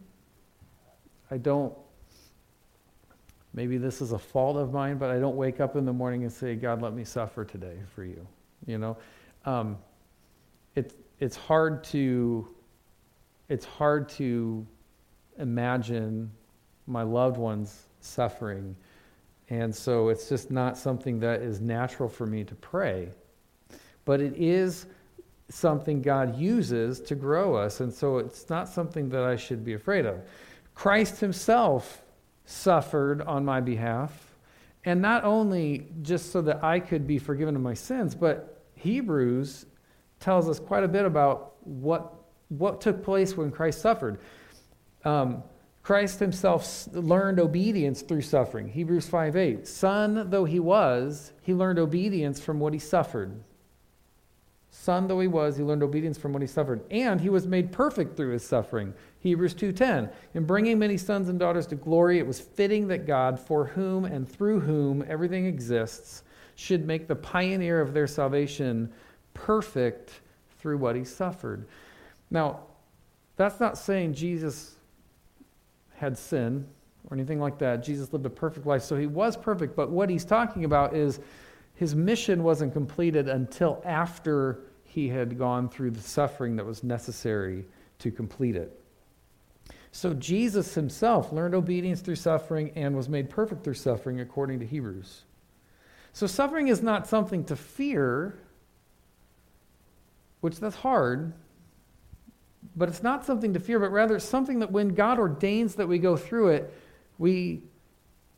I 1.30 1.38
don't, 1.38 1.74
maybe 3.54 3.78
this 3.78 4.00
is 4.00 4.12
a 4.12 4.18
fault 4.18 4.56
of 4.56 4.72
mine, 4.72 4.98
but 4.98 5.10
I 5.10 5.18
don't 5.18 5.36
wake 5.36 5.60
up 5.60 5.76
in 5.76 5.84
the 5.84 5.92
morning 5.92 6.24
and 6.24 6.32
say, 6.32 6.54
God, 6.54 6.82
let 6.82 6.94
me 6.94 7.04
suffer 7.04 7.44
today 7.44 7.76
for 7.94 8.04
you. 8.04 8.26
You 8.66 8.78
know? 8.78 8.96
Um, 9.44 9.78
it, 10.74 10.94
it's 11.20 11.36
hard 11.36 11.84
to, 11.84 12.48
it's 13.48 13.64
hard 13.64 14.08
to 14.10 14.66
imagine 15.38 16.30
my 16.86 17.02
loved 17.02 17.36
ones 17.36 17.84
suffering. 18.00 18.76
And 19.48 19.74
so 19.74 20.08
it's 20.08 20.28
just 20.28 20.50
not 20.50 20.76
something 20.76 21.20
that 21.20 21.42
is 21.42 21.60
natural 21.60 22.08
for 22.08 22.26
me 22.26 22.44
to 22.44 22.54
pray. 22.56 23.10
But 24.04 24.20
it 24.20 24.34
is 24.36 24.86
something 25.52 26.00
God 26.00 26.36
uses 26.38 27.00
to 27.00 27.14
grow 27.14 27.54
us. 27.54 27.80
And 27.80 27.92
so 27.92 28.18
it's 28.18 28.48
not 28.48 28.68
something 28.68 29.10
that 29.10 29.22
I 29.22 29.36
should 29.36 29.64
be 29.64 29.74
afraid 29.74 30.06
of. 30.06 30.20
Christ 30.74 31.20
himself 31.20 32.02
suffered 32.44 33.22
on 33.22 33.44
my 33.44 33.60
behalf. 33.60 34.34
And 34.84 35.00
not 35.00 35.24
only 35.24 35.86
just 36.02 36.32
so 36.32 36.42
that 36.42 36.64
I 36.64 36.80
could 36.80 37.06
be 37.06 37.18
forgiven 37.18 37.54
of 37.54 37.62
my 37.62 37.74
sins, 37.74 38.14
but 38.14 38.62
Hebrews 38.74 39.66
tells 40.18 40.48
us 40.48 40.58
quite 40.58 40.84
a 40.84 40.88
bit 40.88 41.04
about 41.04 41.54
what, 41.66 42.14
what 42.48 42.80
took 42.80 43.04
place 43.04 43.36
when 43.36 43.50
Christ 43.50 43.80
suffered. 43.80 44.20
Um, 45.04 45.42
Christ 45.82 46.20
himself 46.20 46.88
learned 46.92 47.40
obedience 47.40 48.02
through 48.02 48.22
suffering. 48.22 48.68
Hebrews 48.68 49.06
5 49.08 49.36
8. 49.36 49.66
Son 49.66 50.30
though 50.30 50.44
he 50.44 50.60
was, 50.60 51.32
he 51.42 51.54
learned 51.54 51.78
obedience 51.78 52.40
from 52.40 52.60
what 52.60 52.72
he 52.72 52.78
suffered. 52.78 53.42
Son 54.74 55.06
though 55.06 55.20
he 55.20 55.28
was, 55.28 55.58
he 55.58 55.62
learned 55.62 55.82
obedience 55.82 56.16
from 56.16 56.32
what 56.32 56.40
he 56.40 56.48
suffered. 56.48 56.82
And 56.90 57.20
he 57.20 57.28
was 57.28 57.46
made 57.46 57.70
perfect 57.70 58.16
through 58.16 58.32
his 58.32 58.42
suffering. 58.42 58.94
Hebrews 59.20 59.54
2:10. 59.54 60.10
In 60.34 60.44
bringing 60.44 60.78
many 60.78 60.96
sons 60.96 61.28
and 61.28 61.38
daughters 61.38 61.66
to 61.68 61.76
glory, 61.76 62.18
it 62.18 62.26
was 62.26 62.40
fitting 62.40 62.88
that 62.88 63.06
God, 63.06 63.38
for 63.38 63.66
whom 63.66 64.06
and 64.06 64.26
through 64.26 64.60
whom 64.60 65.04
everything 65.06 65.44
exists, 65.44 66.24
should 66.54 66.86
make 66.86 67.06
the 67.06 67.14
pioneer 67.14 67.82
of 67.82 67.92
their 67.92 68.06
salvation 68.06 68.90
perfect 69.34 70.20
through 70.58 70.78
what 70.78 70.96
he 70.96 71.04
suffered. 71.04 71.66
Now, 72.30 72.60
that's 73.36 73.60
not 73.60 73.76
saying 73.76 74.14
Jesus 74.14 74.76
had 75.96 76.16
sin 76.16 76.66
or 77.10 77.14
anything 77.14 77.38
like 77.38 77.58
that. 77.58 77.82
Jesus 77.82 78.10
lived 78.12 78.24
a 78.24 78.30
perfect 78.30 78.66
life, 78.66 78.82
so 78.82 78.96
he 78.96 79.06
was 79.06 79.36
perfect. 79.36 79.76
But 79.76 79.90
what 79.90 80.08
he's 80.08 80.24
talking 80.24 80.64
about 80.64 80.96
is 80.96 81.20
his 81.74 81.94
mission 81.94 82.42
wasn't 82.42 82.72
completed 82.72 83.28
until 83.28 83.82
after 83.84 84.60
he 84.84 85.08
had 85.08 85.38
gone 85.38 85.68
through 85.68 85.90
the 85.90 86.00
suffering 86.00 86.56
that 86.56 86.66
was 86.66 86.84
necessary 86.84 87.64
to 87.98 88.10
complete 88.10 88.56
it. 88.56 88.78
So 89.90 90.14
Jesus 90.14 90.74
himself 90.74 91.32
learned 91.32 91.54
obedience 91.54 92.00
through 92.00 92.16
suffering 92.16 92.72
and 92.76 92.96
was 92.96 93.08
made 93.08 93.28
perfect 93.28 93.62
through 93.62 93.74
suffering, 93.74 94.20
according 94.20 94.60
to 94.60 94.66
Hebrews. 94.66 95.24
So 96.12 96.26
suffering 96.26 96.68
is 96.68 96.82
not 96.82 97.06
something 97.06 97.44
to 97.44 97.56
fear, 97.56 98.38
which 100.40 100.58
that's 100.60 100.76
hard, 100.76 101.32
but 102.76 102.88
it's 102.88 103.02
not 103.02 103.24
something 103.24 103.54
to 103.54 103.60
fear, 103.60 103.78
but 103.78 103.90
rather 103.90 104.16
it's 104.16 104.24
something 104.24 104.60
that 104.60 104.72
when 104.72 104.94
God 104.94 105.18
ordains 105.18 105.74
that 105.76 105.88
we 105.88 105.98
go 105.98 106.16
through 106.16 106.48
it, 106.48 106.74
we 107.18 107.62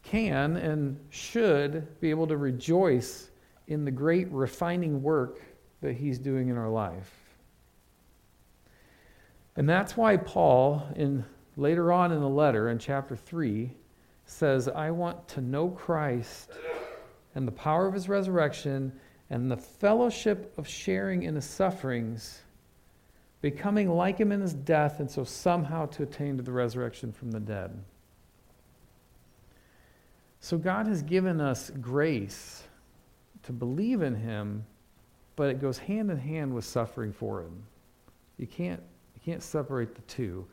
can 0.05 0.57
and 0.57 0.99
should 1.11 2.01
be 2.01 2.11
able 2.11 2.27
to 2.27 2.37
rejoice 2.37 3.31
in 3.67 3.85
the 3.85 3.91
great 3.91 4.31
refining 4.31 5.03
work 5.03 5.41
that 5.81 5.95
He's 5.95 6.19
doing 6.19 6.49
in 6.49 6.57
our 6.57 6.69
life. 6.69 7.13
And 9.57 9.69
that's 9.69 9.97
why 9.97 10.17
Paul, 10.17 10.83
in 10.97 11.25
later 11.57 11.93
on 11.93 12.13
in 12.13 12.21
the 12.21 12.29
letter 12.29 12.71
in 12.71 12.79
chapter 12.79 13.17
3, 13.17 13.71
says, 14.27 14.69
I 14.69 14.91
want 14.91 15.27
to 15.29 15.41
know 15.41 15.69
Christ 15.69 16.51
and 17.35 17.47
the 17.47 17.53
power 17.53 17.87
of 17.87 17.95
his 17.95 18.09
resurrection 18.09 18.93
and 19.31 19.51
the 19.51 19.57
fellowship 19.57 20.53
of 20.59 20.67
sharing 20.67 21.23
in 21.23 21.35
his 21.35 21.45
sufferings 21.45 22.43
becoming 23.41 23.91
like 23.91 24.19
him 24.19 24.33
in 24.33 24.41
his 24.41 24.55
death, 24.55 25.01
and 25.01 25.11
so 25.11 25.23
somehow 25.23 25.85
to 25.85 26.03
attain 26.03 26.39
to 26.39 26.43
the 26.43 26.51
resurrection 26.51 27.13
from 27.13 27.31
the 27.31 27.41
dead. 27.41 27.79
So 30.45 30.59
God 30.59 30.89
has 30.89 31.03
given 31.03 31.41
us 31.41 31.71
grace 31.81 32.65
to 33.45 33.53
believe 33.53 34.03
in 34.03 34.15
him, 34.15 34.67
but 35.37 35.49
it 35.49 35.59
goes 35.59 35.79
hand 35.79 36.11
in 36.11 36.19
hand 36.19 36.53
with 36.55 36.67
suffering 36.67 37.15
for 37.15 37.41
him. 37.41 37.63
You 38.37 38.47
can't, 38.47 38.83
you 39.15 39.21
can't 39.25 39.43
separate 39.43 39.95
the 39.95 40.03
two. 40.03 40.45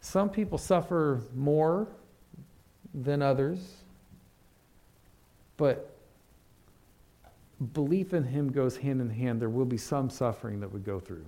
Some 0.00 0.28
people 0.28 0.58
suffer 0.58 1.20
more 1.32 1.86
than 2.92 3.22
others, 3.22 3.60
but 5.56 5.94
belief 7.72 8.14
in 8.14 8.24
him 8.24 8.50
goes 8.50 8.76
hand 8.76 9.00
in 9.00 9.10
hand. 9.10 9.40
There 9.40 9.48
will 9.48 9.64
be 9.64 9.78
some 9.78 10.10
suffering 10.10 10.58
that 10.58 10.72
we 10.72 10.80
go 10.80 10.98
through. 10.98 11.26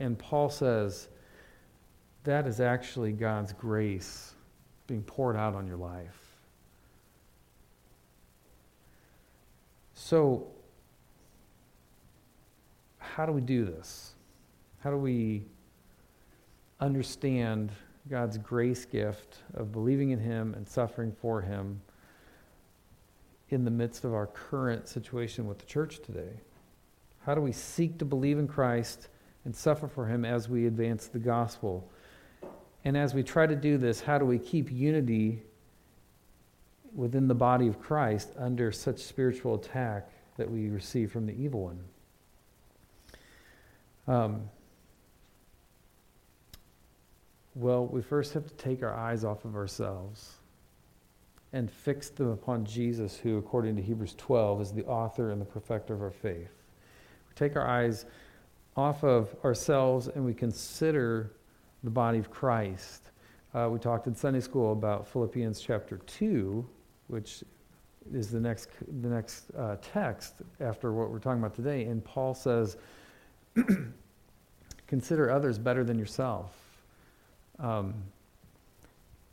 And 0.00 0.18
Paul 0.18 0.50
says 0.50 1.06
that 2.24 2.48
is 2.48 2.58
actually 2.58 3.12
God's 3.12 3.52
grace 3.52 4.34
being 4.88 5.02
poured 5.02 5.36
out 5.36 5.54
on 5.54 5.68
your 5.68 5.76
life. 5.76 6.18
So, 9.94 10.48
how 12.98 13.24
do 13.26 13.32
we 13.32 13.40
do 13.40 13.64
this? 13.64 14.14
How 14.80 14.90
do 14.90 14.96
we 14.96 15.44
understand 16.80 17.70
God's 18.08 18.38
grace 18.38 18.84
gift 18.84 19.38
of 19.54 19.70
believing 19.70 20.10
in 20.10 20.18
Him 20.18 20.54
and 20.54 20.66
suffering 20.66 21.12
for 21.20 21.40
Him 21.40 21.80
in 23.50 23.64
the 23.64 23.70
midst 23.70 24.04
of 24.04 24.14
our 24.14 24.26
current 24.26 24.88
situation 24.88 25.46
with 25.46 25.58
the 25.58 25.66
church 25.66 26.00
today? 26.00 26.40
How 27.24 27.34
do 27.34 27.40
we 27.40 27.52
seek 27.52 27.98
to 27.98 28.04
believe 28.04 28.38
in 28.38 28.48
Christ 28.48 29.08
and 29.44 29.54
suffer 29.54 29.86
for 29.86 30.06
him 30.06 30.24
as 30.24 30.48
we 30.48 30.66
advance 30.66 31.08
the 31.08 31.18
gospel? 31.18 31.90
And 32.84 32.96
as 32.96 33.14
we 33.14 33.22
try 33.22 33.46
to 33.46 33.56
do 33.56 33.76
this, 33.76 34.00
how 34.00 34.18
do 34.18 34.24
we 34.24 34.38
keep 34.38 34.70
unity 34.70 35.42
within 36.94 37.28
the 37.28 37.34
body 37.34 37.66
of 37.66 37.80
Christ 37.80 38.30
under 38.36 38.72
such 38.72 38.98
spiritual 39.00 39.54
attack 39.54 40.08
that 40.36 40.50
we 40.50 40.68
receive 40.68 41.12
from 41.12 41.26
the 41.26 41.34
evil 41.34 41.64
one? 41.64 41.78
Um, 44.06 44.48
well, 47.54 47.86
we 47.86 48.00
first 48.00 48.32
have 48.34 48.46
to 48.46 48.54
take 48.54 48.82
our 48.82 48.94
eyes 48.94 49.24
off 49.24 49.44
of 49.44 49.56
ourselves 49.56 50.36
and 51.52 51.70
fix 51.70 52.08
them 52.10 52.30
upon 52.30 52.64
Jesus, 52.64 53.16
who, 53.16 53.38
according 53.38 53.76
to 53.76 53.82
Hebrews 53.82 54.14
12, 54.16 54.60
is 54.60 54.72
the 54.72 54.84
author 54.84 55.30
and 55.30 55.40
the 55.40 55.46
perfecter 55.46 55.94
of 55.94 56.02
our 56.02 56.10
faith. 56.10 56.52
We 57.28 57.34
take 57.34 57.56
our 57.56 57.66
eyes 57.66 58.04
off 58.76 59.02
of 59.02 59.34
ourselves 59.44 60.08
and 60.08 60.24
we 60.24 60.34
consider 60.34 61.32
the 61.84 61.90
body 61.90 62.18
of 62.18 62.30
Christ. 62.30 63.10
Uh, 63.54 63.68
we 63.70 63.78
talked 63.78 64.06
in 64.06 64.14
Sunday 64.14 64.40
school 64.40 64.72
about 64.72 65.06
Philippians 65.08 65.60
chapter 65.60 65.98
2, 65.98 66.66
which 67.06 67.42
is 68.12 68.30
the 68.30 68.40
next, 68.40 68.70
the 69.02 69.08
next 69.08 69.50
uh, 69.56 69.76
text 69.80 70.34
after 70.60 70.92
what 70.92 71.10
we're 71.10 71.18
talking 71.18 71.40
about 71.40 71.54
today. 71.54 71.84
And 71.84 72.04
Paul 72.04 72.34
says, 72.34 72.76
Consider 74.88 75.30
others 75.30 75.58
better 75.58 75.84
than 75.84 75.98
yourself. 75.98 76.50
Um, 77.58 77.94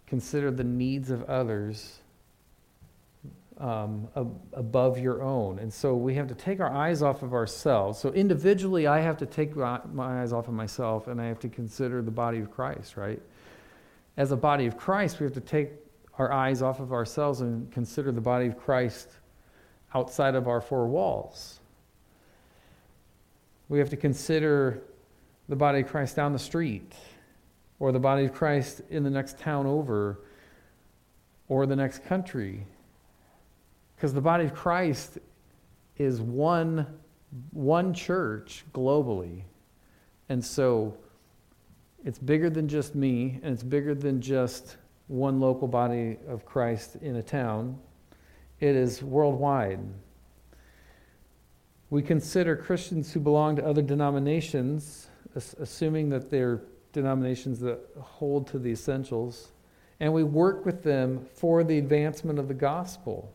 consider 0.06 0.52
the 0.52 0.64
needs 0.64 1.10
of 1.10 1.24
others 1.24 2.00
um, 3.60 4.08
ab- 4.16 4.40
above 4.54 5.00
your 5.00 5.22
own. 5.22 5.60
And 5.60 5.74
so 5.74 5.96
we 5.96 6.16
have 6.16 6.28
to 6.28 6.36
take 6.36 6.60
our 6.60 6.72
eyes 6.72 7.02
off 7.02 7.24
of 7.24 7.34
ourselves. 7.34 8.00
So 8.00 8.12
individually, 8.12 8.88
I 8.88 9.00
have 9.00 9.18
to 9.18 9.26
take 9.26 9.56
my, 9.56 9.80
my 9.94 10.22
eyes 10.22 10.34
off 10.34 10.48
of 10.48 10.54
myself 10.54 11.08
and 11.08 11.22
I 11.22 11.26
have 11.26 11.40
to 11.40 11.50
consider 11.50 12.02
the 12.02 12.12
body 12.12 12.40
of 12.40 12.52
Christ, 12.52 12.98
right? 12.98 13.22
As 14.18 14.32
a 14.32 14.38
body 14.38 14.66
of 14.66 14.78
Christ, 14.78 15.20
we 15.20 15.26
have 15.26 15.34
to 15.34 15.42
take 15.42 15.70
our 16.18 16.32
eyes 16.32 16.62
off 16.62 16.80
of 16.80 16.94
ourselves 16.94 17.42
and 17.42 17.72
consider 17.72 18.12
the 18.12 18.22
body 18.22 18.48
of 18.48 18.58
Christ 18.58 19.10
outside 19.94 20.36
of 20.36 20.48
our 20.48 20.62
four 20.62 20.88
walls. 20.88 21.60
We 23.68 23.80
have 23.80 23.90
to 23.90 23.98
consider 23.98 24.82
the 25.50 25.56
body 25.56 25.82
of 25.82 25.88
Christ 25.88 26.16
down 26.16 26.34
the 26.34 26.40
street, 26.40 26.94
or 27.80 27.92
the 27.92 28.00
body 28.00 28.26
of 28.26 28.34
Christ 28.34 28.82
in 28.90 29.04
the 29.04 29.10
next 29.10 29.38
town 29.38 29.66
over, 29.66 30.20
or 31.48 31.66
the 31.66 31.76
next 31.76 32.04
country, 32.06 32.66
Because 34.06 34.14
the 34.14 34.22
body 34.22 34.46
of 34.46 34.54
Christ 34.54 35.18
is 35.98 36.22
one, 36.22 36.86
one 37.50 37.92
church 37.92 38.64
globally. 38.72 39.42
And 40.30 40.46
so 40.46 40.96
it's 42.04 42.20
bigger 42.20 42.52
than 42.52 42.68
just 42.68 42.94
me, 42.94 43.40
and 43.42 43.52
it's 43.52 43.64
bigger 43.64 43.96
than 43.96 44.22
just 44.22 44.78
one 45.08 45.40
local 45.40 45.68
body 45.68 46.20
of 46.28 46.46
Christ 46.46 46.98
in 46.98 47.16
a 47.16 47.24
town. 47.24 47.80
It 48.60 48.76
is 48.76 49.02
worldwide. 49.02 49.80
We 51.90 52.04
consider 52.04 52.56
Christians 52.56 53.12
who 53.12 53.20
belong 53.20 53.56
to 53.56 53.66
other 53.66 53.82
denominations, 53.82 55.08
assuming 55.34 56.10
that 56.10 56.30
they're 56.30 56.62
denominations 56.94 57.60
that 57.62 57.80
hold 58.00 58.46
to 58.50 58.60
the 58.60 58.70
essentials, 58.70 59.48
and 60.00 60.14
we 60.14 60.22
work 60.22 60.64
with 60.64 60.84
them 60.84 61.26
for 61.34 61.64
the 61.64 61.80
advancement 61.80 62.38
of 62.38 62.48
the 62.48 62.54
gospel. 62.54 63.32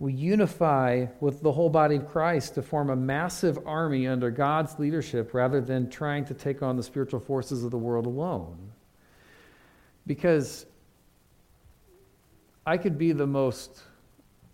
We 0.00 0.12
unify 0.12 1.06
with 1.20 1.42
the 1.42 1.52
whole 1.52 1.70
body 1.70 1.96
of 1.96 2.08
Christ 2.08 2.54
to 2.54 2.62
form 2.62 2.90
a 2.90 2.96
massive 2.96 3.58
army 3.64 4.08
under 4.08 4.32
God's 4.32 4.76
leadership 4.80 5.32
rather 5.32 5.60
than 5.60 5.88
trying 5.88 6.24
to 6.24 6.34
take 6.34 6.62
on 6.62 6.76
the 6.76 6.82
spiritual 6.82 7.20
forces 7.20 7.62
of 7.62 7.70
the 7.70 7.78
world 7.78 8.06
alone. 8.06 8.72
Because 10.08 10.66
I 12.66 12.76
could 12.76 12.98
be 12.98 13.12
the 13.12 13.26
most, 13.26 13.82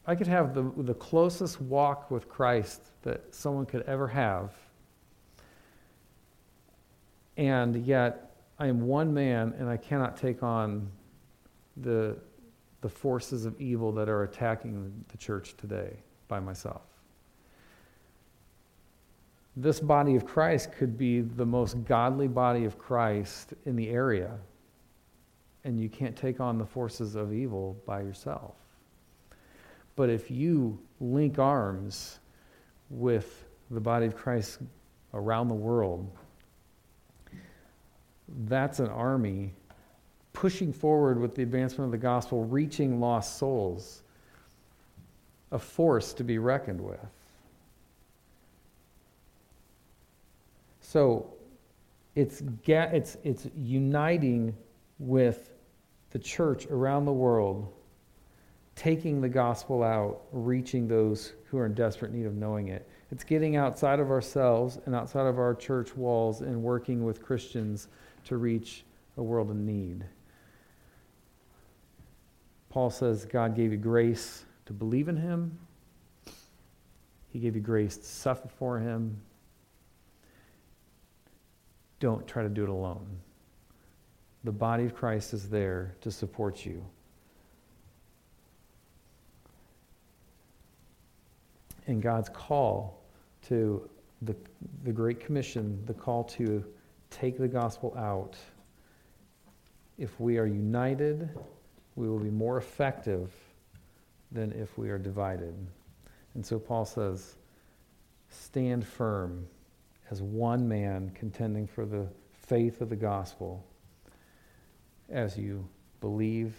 I 0.07 0.15
could 0.15 0.27
have 0.27 0.53
the, 0.53 0.71
the 0.77 0.95
closest 0.95 1.63
walk 1.63 2.11
with 2.11 2.29
Christ 2.29 2.83
that 3.03 3.35
someone 3.35 3.65
could 3.65 3.83
ever 3.83 4.09
have 4.09 4.53
and 7.37 7.77
yet, 7.85 8.31
I 8.59 8.69
am 8.69 8.87
one 8.87 9.13
man 9.13 9.55
and 9.59 9.69
I 9.69 9.77
cannot 9.77 10.17
take 10.17 10.43
on 10.43 10.91
the, 11.77 12.17
the 12.87 12.91
forces 12.91 13.47
of 13.47 13.61
evil 13.61 13.91
that 13.91 14.09
are 14.09 14.23
attacking 14.23 15.05
the 15.09 15.19
church 15.19 15.57
today 15.57 15.97
by 16.29 16.39
myself. 16.39 16.83
This 19.57 19.81
body 19.81 20.15
of 20.15 20.25
Christ 20.25 20.71
could 20.71 20.97
be 20.97 21.21
the 21.21 21.45
most 21.45 21.85
godly 21.85 22.29
body 22.29 22.65
of 22.65 22.79
Christ 22.79 23.55
in 23.65 23.75
the 23.75 23.89
area, 23.89 24.39
and 25.65 25.81
you 25.81 25.89
can't 25.89 26.15
take 26.15 26.39
on 26.39 26.59
the 26.59 26.65
forces 26.65 27.17
of 27.17 27.33
evil 27.33 27.77
by 27.87 28.03
yourself. 28.03 28.55
But 29.97 30.09
if 30.09 30.31
you 30.31 30.79
link 31.01 31.41
arms 31.41 32.21
with 32.89 33.47
the 33.73 33.81
body 33.81 34.07
of 34.07 34.15
Christ 34.15 34.61
around 35.13 35.49
the 35.49 35.55
world, 35.55 36.09
that's 38.45 38.79
an 38.79 38.91
army 38.91 39.55
pushing 40.37 40.71
forward 40.71 41.19
with 41.19 41.35
the 41.35 41.43
advancement 41.43 41.87
of 41.87 41.93
the 41.93 41.99
gospel, 41.99 42.45
reaching 42.45 43.01
lost 43.01 43.39
souls, 43.39 44.03
a 45.51 45.59
force 45.59 46.13
to 46.13 46.23
be 46.23 46.37
reckoned 46.37 46.79
with. 46.79 47.01
So 50.83 51.33
it's, 52.15 52.43
it's, 52.67 53.17
it's 53.25 53.49
uniting 53.57 54.55
with 54.99 55.53
the 56.11 56.19
church 56.19 56.67
around 56.67 57.07
the 57.07 57.13
world, 57.15 57.73
taking 58.75 59.23
the 59.23 59.31
gospel 59.31 59.83
out, 59.83 60.21
reaching 60.33 60.87
those 60.87 61.33
who 61.47 61.57
are 61.57 61.65
in 61.65 61.73
desperate 61.73 62.13
need 62.13 62.27
of 62.27 62.35
knowing 62.35 62.69
it. 62.69 62.87
It's 63.11 63.25
getting 63.25 63.57
outside 63.57 64.01
of 64.01 64.11
ourselves 64.11 64.81
and 64.85 64.95
outside 64.95 65.27
of 65.27 65.39
our 65.39 65.55
church 65.55 65.97
walls 65.97 66.43
and 66.43 66.63
working 66.63 67.07
with 67.07 67.23
Christians 67.23 67.89
to 68.25 68.37
reach 68.37 68.85
a 69.17 69.23
world 69.23 69.51
in 69.51 69.65
need. 69.65 70.05
Paul 72.77 72.91
says 72.91 73.25
God 73.25 73.57
gave 73.57 73.73
you 73.73 73.79
grace 73.79 74.45
to 74.67 74.75
believe 74.75 75.09
in 75.09 75.17
him. 75.17 75.59
He 77.33 77.39
gave 77.39 77.55
you 77.55 77.63
grace 77.63 77.97
to 77.97 78.05
suffer 78.05 78.49
for 78.49 78.79
him. 78.79 79.17
Don't 82.01 82.27
try 82.27 82.43
to 82.43 82.51
do 82.51 82.65
it 82.65 82.69
alone. 82.69 83.07
The 84.45 84.53
body 84.53 84.85
of 84.85 84.95
Christ 84.95 85.33
is 85.33 85.49
there 85.49 85.95
to 86.03 86.11
support 86.11 86.67
you. 86.67 86.85
And 91.87 92.03
God's 92.03 92.29
call 92.29 93.01
to 93.49 93.89
the, 94.21 94.37
the 94.85 94.93
Great 94.93 95.19
Commission, 95.19 95.83
the 95.87 95.95
call 95.95 96.25
to 96.25 96.63
take 97.09 97.39
the 97.39 97.49
gospel 97.49 97.95
out, 97.97 98.37
if 99.97 100.21
we 100.21 100.37
are 100.37 100.45
united, 100.45 101.31
we 101.97 102.09
will 102.09 102.19
be 102.19 102.31
more 102.31 102.59
effective 102.59 103.33
than 104.31 104.53
if 104.53 104.77
we 104.79 104.91
are 104.91 104.99
divided. 104.99 105.55
And 106.35 106.45
so 106.45 106.59
Paul 106.59 106.85
says, 106.85 107.37
stand 108.29 108.87
firm 108.87 109.47
as 110.11 110.23
one 110.23 110.69
man 110.69 111.11
contending 111.15 111.67
for 111.67 111.87
the 111.87 112.07
faith 112.47 112.81
of 112.81 112.91
the 112.91 112.97
gospel 112.97 113.65
as 115.09 115.39
you 115.39 115.67
believe 116.01 116.55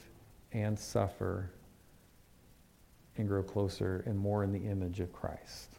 and 0.53 0.77
suffer 0.77 1.51
and 3.17 3.27
grow 3.27 3.43
closer 3.43 4.03
and 4.05 4.17
more 4.17 4.43
in 4.43 4.51
the 4.51 4.59
image 4.59 4.99
of 4.99 5.13
Christ. 5.13 5.69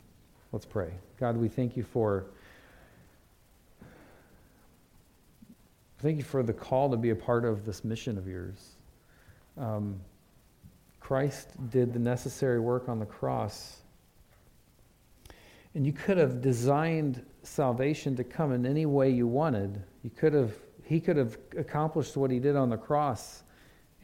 Let's 0.53 0.67
pray. 0.67 0.93
God, 1.19 1.37
we 1.37 1.49
thank 1.49 1.77
you 1.77 1.83
for 1.83 2.27
Thank 6.01 6.17
you 6.17 6.23
for 6.23 6.45
the 6.45 6.53
call 6.53 6.89
to 6.91 6.97
be 6.97 7.11
a 7.11 7.17
part 7.17 7.45
of 7.45 7.67
this 7.67 7.83
mission 7.83 8.19
of 8.19 8.29
yours. 8.29 8.78
Um, 9.59 10.01
Christ 11.01 11.49
did 11.71 11.93
the 11.93 11.99
necessary 11.99 12.61
work 12.61 12.89
on 12.89 12.99
the 12.99 13.07
cross. 13.07 13.79
And 15.75 15.87
you 15.87 15.93
could 15.93 16.19
have 16.19 16.41
designed 16.41 17.25
salvation 17.43 18.15
to 18.17 18.25
come 18.25 18.53
in 18.53 18.67
any 18.67 18.87
way 18.87 19.11
you 19.11 19.27
wanted. 19.27 19.83
You 20.03 20.11
could 20.11 20.33
have, 20.35 20.53
he 20.85 21.01
could 21.01 21.17
have 21.17 21.39
accomplished 21.57 22.17
what 22.17 22.31
he 22.31 22.39
did 22.39 22.57
on 22.57 22.69
the 22.69 22.77
cross, 22.77 23.43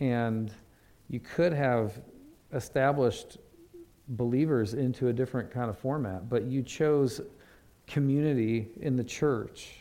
and 0.01 0.53
you 1.09 1.21
could 1.21 1.53
have 1.53 2.01
established 2.53 3.39
believers 4.09 4.75
into 4.75 5.09
a 5.09 5.13
different 5.13 5.51
kind 5.51 5.69
of 5.69 5.79
format. 5.79 6.29
But 6.29 6.45
you 6.45 6.63
chose 6.63 7.21
community 7.87 8.69
in 8.81 8.97
the 8.97 9.05
church 9.05 9.77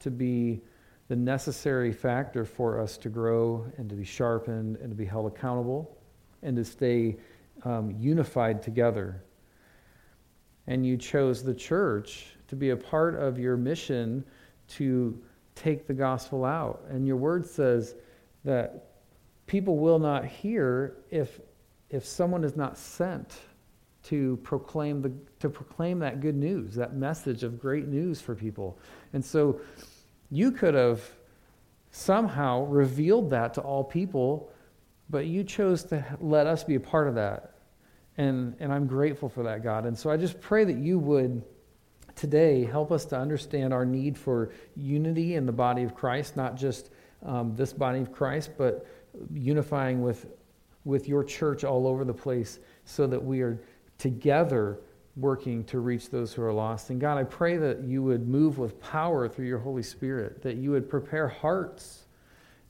to 0.00 0.10
be 0.10 0.62
the 1.08 1.16
necessary 1.16 1.92
factor 1.92 2.44
for 2.44 2.80
us 2.80 2.98
to 2.98 3.08
grow 3.08 3.64
and 3.76 3.88
to 3.88 3.94
be 3.94 4.04
sharpened 4.04 4.76
and 4.76 4.90
to 4.90 4.96
be 4.96 5.04
held 5.04 5.26
accountable 5.26 5.96
and 6.42 6.56
to 6.56 6.64
stay 6.64 7.16
um, 7.64 7.94
unified 7.98 8.62
together. 8.62 9.22
And 10.66 10.84
you 10.84 10.96
chose 10.96 11.44
the 11.44 11.54
church 11.54 12.36
to 12.48 12.56
be 12.56 12.70
a 12.70 12.76
part 12.76 13.14
of 13.14 13.38
your 13.38 13.56
mission 13.56 14.24
to 14.68 15.20
take 15.54 15.86
the 15.86 15.94
gospel 15.94 16.44
out. 16.44 16.84
And 16.90 17.06
your 17.06 17.16
word 17.16 17.46
says 17.46 17.94
that 18.44 18.90
people 19.46 19.78
will 19.78 19.98
not 19.98 20.24
hear 20.24 20.96
if, 21.10 21.40
if 21.88 22.04
someone 22.04 22.42
is 22.42 22.56
not 22.56 22.76
sent 22.76 23.36
to 24.04 24.38
proclaim, 24.42 25.02
the, 25.02 25.12
to 25.40 25.48
proclaim 25.48 25.98
that 26.00 26.20
good 26.20 26.36
news, 26.36 26.74
that 26.74 26.94
message 26.94 27.42
of 27.42 27.60
great 27.60 27.86
news 27.88 28.20
for 28.20 28.34
people. 28.34 28.78
And 29.12 29.24
so 29.24 29.60
you 30.30 30.52
could 30.52 30.74
have 30.74 31.02
somehow 31.90 32.64
revealed 32.64 33.30
that 33.30 33.54
to 33.54 33.60
all 33.60 33.84
people, 33.84 34.50
but 35.08 35.26
you 35.26 35.44
chose 35.44 35.84
to 35.84 36.04
let 36.20 36.46
us 36.46 36.64
be 36.64 36.74
a 36.74 36.80
part 36.80 37.08
of 37.08 37.14
that. 37.14 37.52
And, 38.18 38.56
and 38.60 38.72
I'm 38.72 38.86
grateful 38.86 39.28
for 39.28 39.42
that, 39.44 39.62
God. 39.62 39.86
And 39.86 39.96
so 39.96 40.10
I 40.10 40.16
just 40.16 40.40
pray 40.40 40.64
that 40.64 40.76
you 40.76 40.98
would 40.98 41.42
today 42.14 42.64
help 42.64 42.90
us 42.90 43.04
to 43.06 43.18
understand 43.18 43.72
our 43.72 43.84
need 43.84 44.16
for 44.16 44.52
unity 44.74 45.34
in 45.34 45.46
the 45.46 45.52
body 45.52 45.82
of 45.82 45.94
Christ, 45.94 46.36
not 46.36 46.56
just 46.56 46.90
um, 47.24 47.54
this 47.54 47.72
body 47.72 48.00
of 48.00 48.12
Christ, 48.12 48.50
but 48.56 48.86
unifying 49.32 50.02
with, 50.02 50.26
with 50.84 51.08
your 51.08 51.22
church 51.22 51.62
all 51.62 51.86
over 51.86 52.04
the 52.04 52.14
place 52.14 52.58
so 52.84 53.06
that 53.06 53.22
we 53.22 53.42
are 53.42 53.60
together 53.98 54.80
working 55.16 55.64
to 55.64 55.80
reach 55.80 56.10
those 56.10 56.34
who 56.34 56.42
are 56.42 56.52
lost. 56.52 56.90
And 56.90 57.00
God, 57.00 57.16
I 57.16 57.24
pray 57.24 57.56
that 57.56 57.82
you 57.84 58.02
would 58.02 58.28
move 58.28 58.58
with 58.58 58.80
power 58.80 59.28
through 59.28 59.46
your 59.46 59.58
Holy 59.58 59.82
Spirit, 59.82 60.42
that 60.42 60.56
you 60.56 60.70
would 60.72 60.88
prepare 60.88 61.26
hearts 61.26 62.04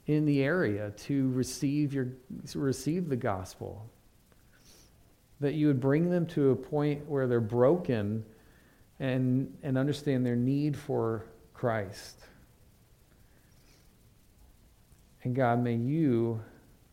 in 0.06 0.24
the 0.24 0.42
area 0.44 0.92
to 0.92 1.30
receive 1.32 1.92
your 1.92 2.08
receive 2.54 3.08
the 3.08 3.16
gospel. 3.16 3.90
That 5.40 5.54
you 5.54 5.66
would 5.66 5.80
bring 5.80 6.08
them 6.08 6.24
to 6.28 6.50
a 6.50 6.56
point 6.56 7.06
where 7.08 7.26
they're 7.26 7.40
broken 7.40 8.24
and, 9.00 9.52
and 9.62 9.76
understand 9.76 10.24
their 10.24 10.36
need 10.36 10.76
for 10.76 11.26
Christ. 11.52 12.20
And 15.24 15.34
God, 15.34 15.62
may 15.62 15.74
you, 15.74 16.40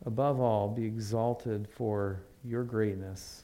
above 0.06 0.42
all, 0.42 0.68
be 0.68 0.84
exalted 0.84 1.70
for 1.70 2.24
your 2.44 2.64
greatness 2.64 3.44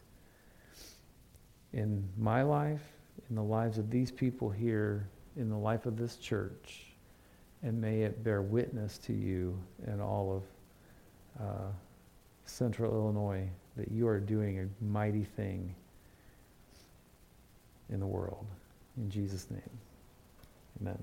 in 1.73 2.07
my 2.17 2.41
life, 2.41 2.81
in 3.29 3.35
the 3.35 3.43
lives 3.43 3.77
of 3.77 3.89
these 3.89 4.11
people 4.11 4.49
here, 4.49 5.07
in 5.37 5.49
the 5.49 5.57
life 5.57 5.85
of 5.85 5.97
this 5.97 6.15
church, 6.17 6.85
and 7.63 7.79
may 7.79 8.01
it 8.01 8.23
bear 8.23 8.41
witness 8.41 8.97
to 8.99 9.13
you 9.13 9.57
in 9.87 9.99
all 9.99 10.43
of 11.39 11.45
uh, 11.45 11.71
Central 12.45 12.93
Illinois, 12.93 13.47
that 13.77 13.91
you 13.91 14.07
are 14.07 14.19
doing 14.19 14.59
a 14.59 14.83
mighty 14.83 15.23
thing 15.23 15.73
in 17.89 17.99
the 17.99 18.07
world. 18.07 18.45
In 18.97 19.09
Jesus' 19.09 19.49
name, 19.49 19.61
amen. 20.81 20.97